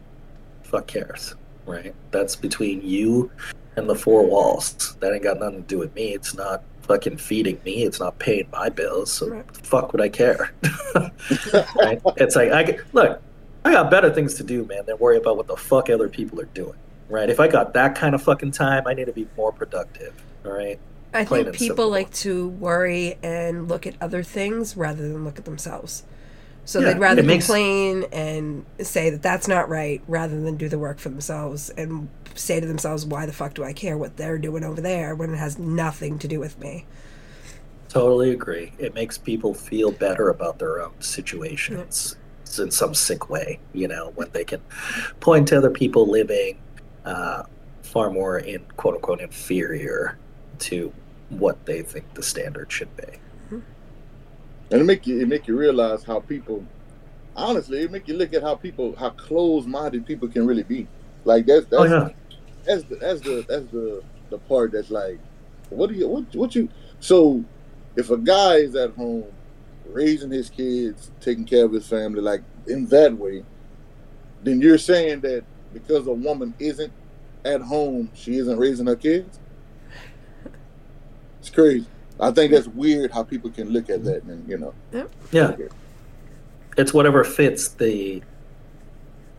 [0.64, 1.36] fuck cares
[1.66, 1.94] right?
[2.12, 3.32] That's between you
[3.76, 4.96] and the four walls.
[5.00, 6.14] That ain't got nothing to do with me.
[6.14, 7.84] It's not fucking feeding me.
[7.84, 9.12] It's not paying my bills.
[9.12, 9.58] So Right.
[9.58, 10.52] fuck would i care?
[11.76, 12.00] Right?
[12.18, 13.22] It's like i look
[13.64, 16.40] i got better things to do man than worry about what the fuck other people
[16.40, 16.78] are doing
[17.10, 17.30] right?
[17.30, 20.14] If i got that kind of fucking time i need to be more productive
[20.46, 20.80] all right?
[21.14, 21.90] I Plain think people simple.
[21.90, 26.04] like to worry and look at other things rather than look at themselves.
[26.66, 30.68] So Yeah, they'd rather makes- complain and say that that's not right rather than do
[30.68, 34.18] the work for themselves and say to themselves, why the fuck do I care what
[34.18, 36.86] they're doing over there when it has nothing to do with me?
[37.88, 38.74] Totally agree.
[38.78, 42.16] It makes people feel better about their own situations
[42.60, 44.62] in some sick way, you know, when they can
[45.20, 46.58] point to other people living
[47.06, 47.44] uh,
[47.84, 50.18] far more in quote unquote inferior
[50.60, 50.92] to
[51.30, 53.06] what they think the standard should be.
[54.72, 56.64] And it make you it make you realize how people
[57.36, 60.88] honestly it make you look at how people how closed minded people can really be.
[61.24, 62.10] Like that's that's Oh, yeah.
[62.66, 65.20] that's the that's the that's the the part that's like
[65.70, 67.44] what do you what what you so
[67.96, 69.26] if a guy is at home
[69.88, 73.44] raising his kids taking care of his family like in that way
[74.44, 75.44] then you're saying that
[75.74, 76.92] because a woman isn't
[77.44, 79.40] at home she isn't raising her kids?
[81.40, 81.86] It's crazy
[82.20, 84.74] i think that's weird how people can look at that and you know
[85.32, 85.56] Yeah.
[86.78, 88.22] It's whatever fits the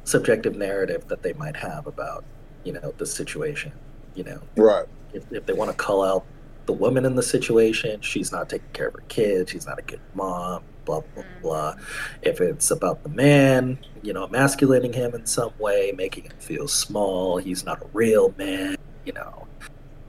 [0.04, 2.24] subjective narrative that they might have about,
[2.64, 3.72] you know, the situation.
[4.14, 6.24] You know, right if, if they want to call out
[6.66, 9.82] the woman in the situation, she's not taking care of her kids, she's not a
[9.82, 11.42] good mom, blah, blah, mm-hmm.
[11.42, 11.74] blah.
[12.22, 16.68] If it's about the man, you know, emasculating him in some way, making him feel
[16.68, 19.46] small, he's not a real man, you know,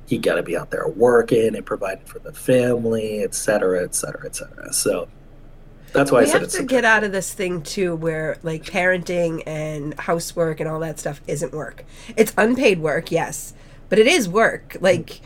[0.07, 3.93] he got to be out there working and providing for the family, et cetera, et
[3.93, 4.71] cetera, et cetera.
[4.73, 5.09] So
[5.91, 8.37] that's why I we said have it's to get out of this thing too where
[8.41, 11.83] like parenting and housework and all that stuff isn't work.
[12.15, 13.53] It's unpaid work, yes,
[13.89, 14.77] but it is work.
[14.79, 15.19] Like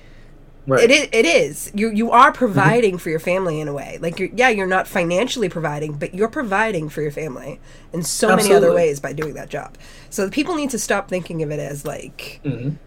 [0.66, 0.84] right.
[0.84, 1.72] it is it is.
[1.76, 4.00] You you are providing for your family in a way.
[4.02, 7.60] Like you're yeah, you're not financially providing, but you're providing for your family
[7.94, 9.78] in so many other ways by doing that job.
[10.10, 12.78] So people need to stop thinking of it as like Mhm.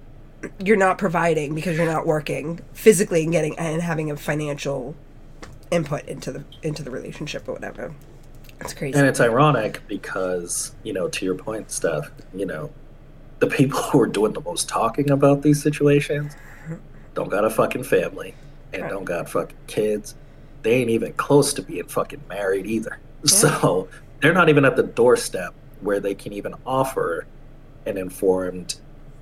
[0.59, 4.95] You're not providing because you're not working physically and getting and having a financial
[5.71, 7.93] input into the into the relationship or whatever.
[8.61, 8.99] It's crazy.
[8.99, 12.71] And it's ironic because, you know, to your point, Steph, you know,
[13.41, 16.35] the people who are doing the most talking about these situations
[17.15, 18.35] don't got a fucking family
[18.73, 18.91] and Right.
[18.91, 20.15] don't got fucking kids.
[20.63, 22.99] They ain't even close to being fucking married either.
[23.25, 23.89] So
[24.21, 27.27] they're not even at the doorstep where they can even offer
[27.87, 28.77] an informed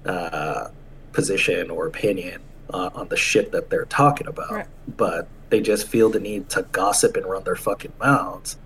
[0.07, 0.69] uh,
[1.13, 2.41] position or opinion
[2.73, 4.51] uh, on the shit that they're talking about.
[4.51, 4.67] Right.
[4.97, 8.57] But they just feel the need to gossip and run their fucking mouths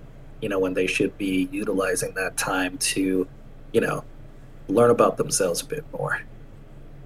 [0.41, 3.27] you know, when they should be utilizing that time to,
[3.73, 4.05] you know,
[4.69, 6.21] learn about themselves a bit more.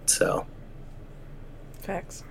[0.06, 0.46] So,
[1.80, 2.24] Facts.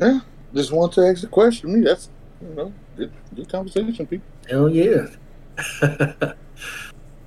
[0.00, 0.20] Yeah,
[0.54, 1.72] just want to ask a question.
[1.72, 2.10] Me, that's
[2.40, 4.26] you know, good, good conversation, people.
[4.48, 5.06] hell yeah.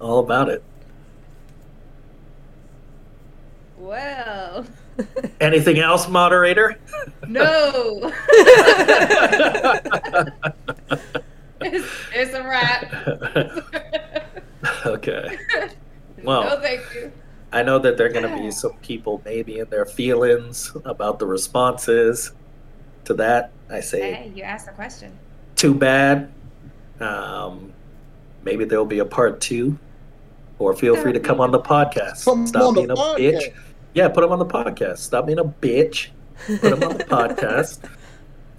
[0.01, 0.64] All about it.
[3.86, 4.65] Well,
[5.41, 6.77] Anything else, moderator?
[7.27, 8.11] no.
[11.61, 12.93] it's, it's a wrap.
[14.86, 15.38] okay.
[16.17, 17.11] no, Well, thank you.
[17.51, 21.19] I know that there are going to be some people maybe in their feelings about
[21.19, 22.31] the responses
[23.05, 23.51] to that.
[23.69, 25.17] I say, Hey, you asked a question.
[25.55, 26.31] too bad.
[26.99, 27.71] Um,
[28.43, 29.77] maybe there'll be a part two,
[30.59, 32.25] or feel free to come on the podcast.
[32.25, 33.17] Come Stop on the being a podcast.
[33.19, 33.53] bitch.
[33.96, 35.00] Yeah, put him on the podcast.
[35.00, 36.10] Stop being a bitch.
[36.46, 37.80] Put him on the podcast.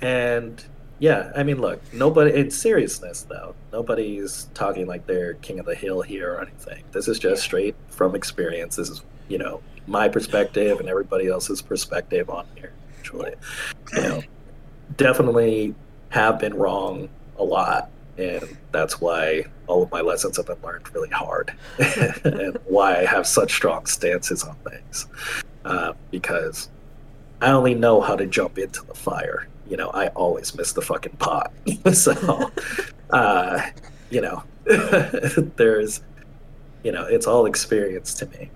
[0.03, 0.63] And
[0.99, 2.39] yeah, I mean, look, nobody.
[2.39, 6.85] In seriousness, though, nobody's talking like they're king of the hill here or anything.
[6.93, 8.77] This is just straight from experience.
[8.77, 12.73] This is, you know, my perspective and everybody else's perspective on here.
[12.99, 13.33] Actually,
[13.95, 14.23] you know,
[14.99, 15.75] definitely
[16.11, 17.09] have been wrong
[17.39, 21.53] a lot and that's why all of my lessons have been learned really hard.
[22.25, 25.07] And why i have such strong stances on things.
[25.65, 26.71] Uh, because
[27.41, 29.49] i only know how to jump into the fire.
[29.69, 31.53] You know i always miss the fucking pot.
[31.93, 32.51] So
[33.11, 33.61] uh,
[34.11, 34.43] you know
[35.57, 36.01] there's
[36.83, 38.51] you know it's all experience to me.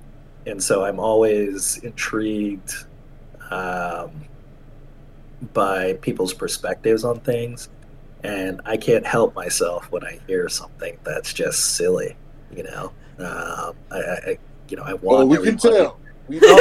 [0.46, 2.72] And so i'm always intrigued
[3.50, 4.10] um,
[5.52, 7.68] by people's perspectives on things
[8.24, 12.16] and I can't help myself when I hear something that's just silly.
[12.54, 15.22] You know, um, I, I, I- you know, I want.
[15.22, 15.98] Oh, we can tell.
[16.28, 16.58] We Oh,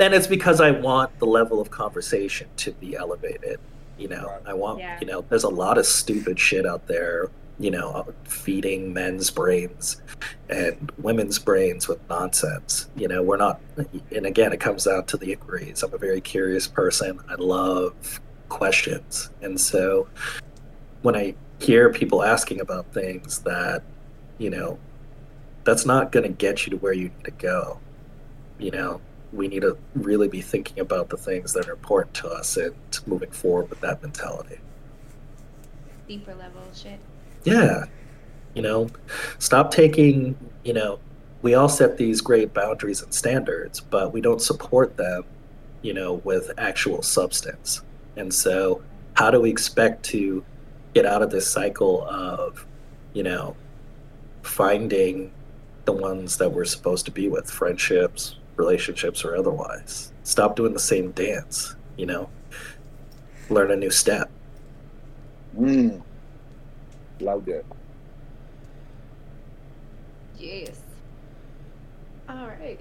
[0.00, 3.60] and it's because I want the level of conversation to be elevated.
[3.98, 4.40] You know, Right.
[4.46, 4.78] I want.
[4.78, 4.98] Yeah.
[5.00, 7.30] You know, there's a lot of stupid shit out there.
[7.60, 10.00] You know, feeding men's brains
[10.48, 12.88] and women's brains with nonsense.
[12.96, 13.60] You know, we're not.
[14.14, 15.82] And again, it comes down to the inquiries.
[15.82, 17.18] I'm a very curious person.
[17.28, 20.08] I love questions, and so
[21.02, 23.82] when I hear people asking about things that,
[24.38, 24.78] you know,
[25.64, 27.78] that's not going to get you to where you need to go.
[28.58, 29.00] You know,
[29.32, 32.74] we need to really be thinking about the things that are important to us and
[33.06, 34.58] moving forward with that mentality.
[36.06, 36.98] Deeper level shit.
[37.44, 37.84] Yeah.
[38.54, 38.88] You know,
[39.38, 40.98] stop taking, you know,
[41.42, 45.24] we all set these great boundaries and standards, but we don't support them,
[45.82, 47.82] you know, with actual substance.
[48.18, 48.82] And so,
[49.14, 50.44] how do we expect to
[50.94, 52.66] get out of this cycle of,
[53.12, 53.56] you know,
[54.42, 55.30] finding
[55.84, 60.12] the ones that we're supposed to be with, friendships, relationships, or otherwise?
[60.24, 62.28] Stop doing the same dance, you know,
[63.50, 64.30] learn a new step.
[65.56, 66.02] Mm.
[67.20, 67.64] Love that.
[70.36, 70.78] Yes.
[72.28, 72.80] All right.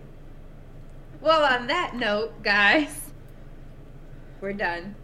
[1.21, 3.09] Well, on that note, guys,
[4.41, 4.95] we're done.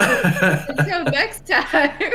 [0.00, 2.12] Until next time.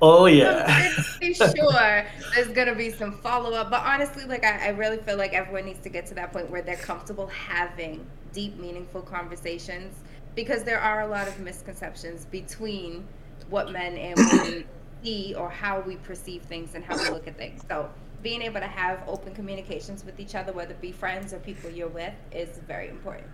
[0.00, 0.92] oh I'm yeah.
[1.16, 5.16] pretty sure there's gonna be some follow up, but honestly, like I, I really feel
[5.16, 9.96] like everyone needs to get to that point where they're comfortable having deep, meaningful conversations
[10.34, 13.06] because there are a lot of misconceptions between
[13.50, 14.64] what men and women
[15.02, 17.62] see or how we perceive things and how we look at things.
[17.68, 17.90] So
[18.22, 21.70] being able to have open communications with each other, whether it be friends or people
[21.70, 23.26] you're with, is very important.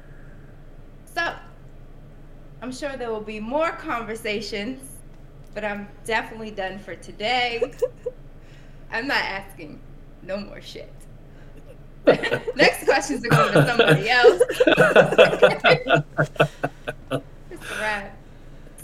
[1.04, 1.34] So
[2.62, 4.80] I'm sure there will be more conversations,
[5.54, 7.72] but I'm definitely done for today.
[8.90, 9.80] I'm not asking
[10.22, 10.92] no more shit.
[12.56, 14.42] Next questions are going to somebody else.
[17.50, 18.16] It's a wrap.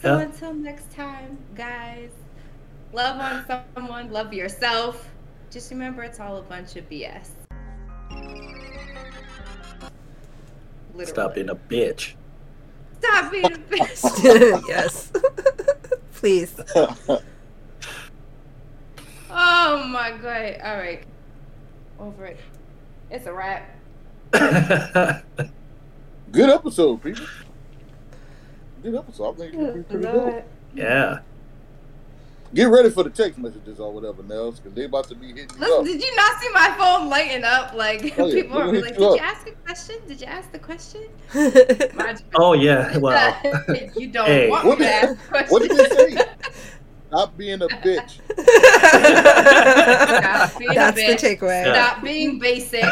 [0.02, 2.10] So until next time, guys,
[2.92, 5.08] love on someone, love yourself.
[5.54, 7.28] Just remember it's all a bunch of BS.
[10.92, 11.06] Literally.
[11.06, 12.14] Stop being a bitch.
[12.98, 14.64] Stop being a bitch.
[14.68, 15.12] yes.
[16.14, 16.60] Please.
[19.30, 20.56] Oh my god.
[20.64, 21.04] All right.
[22.00, 22.40] Over it.
[23.12, 23.70] It's a wrap.
[26.32, 27.26] Good episode, people.
[28.82, 29.34] Good episode.
[29.34, 30.44] I think it'll be pretty dope.
[30.74, 31.20] yeah.
[32.54, 35.48] Get ready for the text messages or whatever, Nels, because they about to be hitting
[35.54, 35.84] you Listen, up.
[35.84, 37.74] did you not see my phone lighting up?
[37.74, 38.42] Like Oh, yeah.
[38.42, 39.96] people are like, "Did you you ask a question?
[40.06, 41.02] Did you ask the question?"
[42.36, 42.96] Oh yeah.
[42.98, 43.36] Well.
[43.96, 44.48] you don't Hey.
[44.48, 45.48] want What me to did- ask a question.
[45.50, 45.84] What did they
[46.16, 46.24] say?
[47.08, 48.18] Stop being a bitch.
[50.18, 51.62] Stop being a That's the takeaway.
[51.72, 52.82] Stop being basic.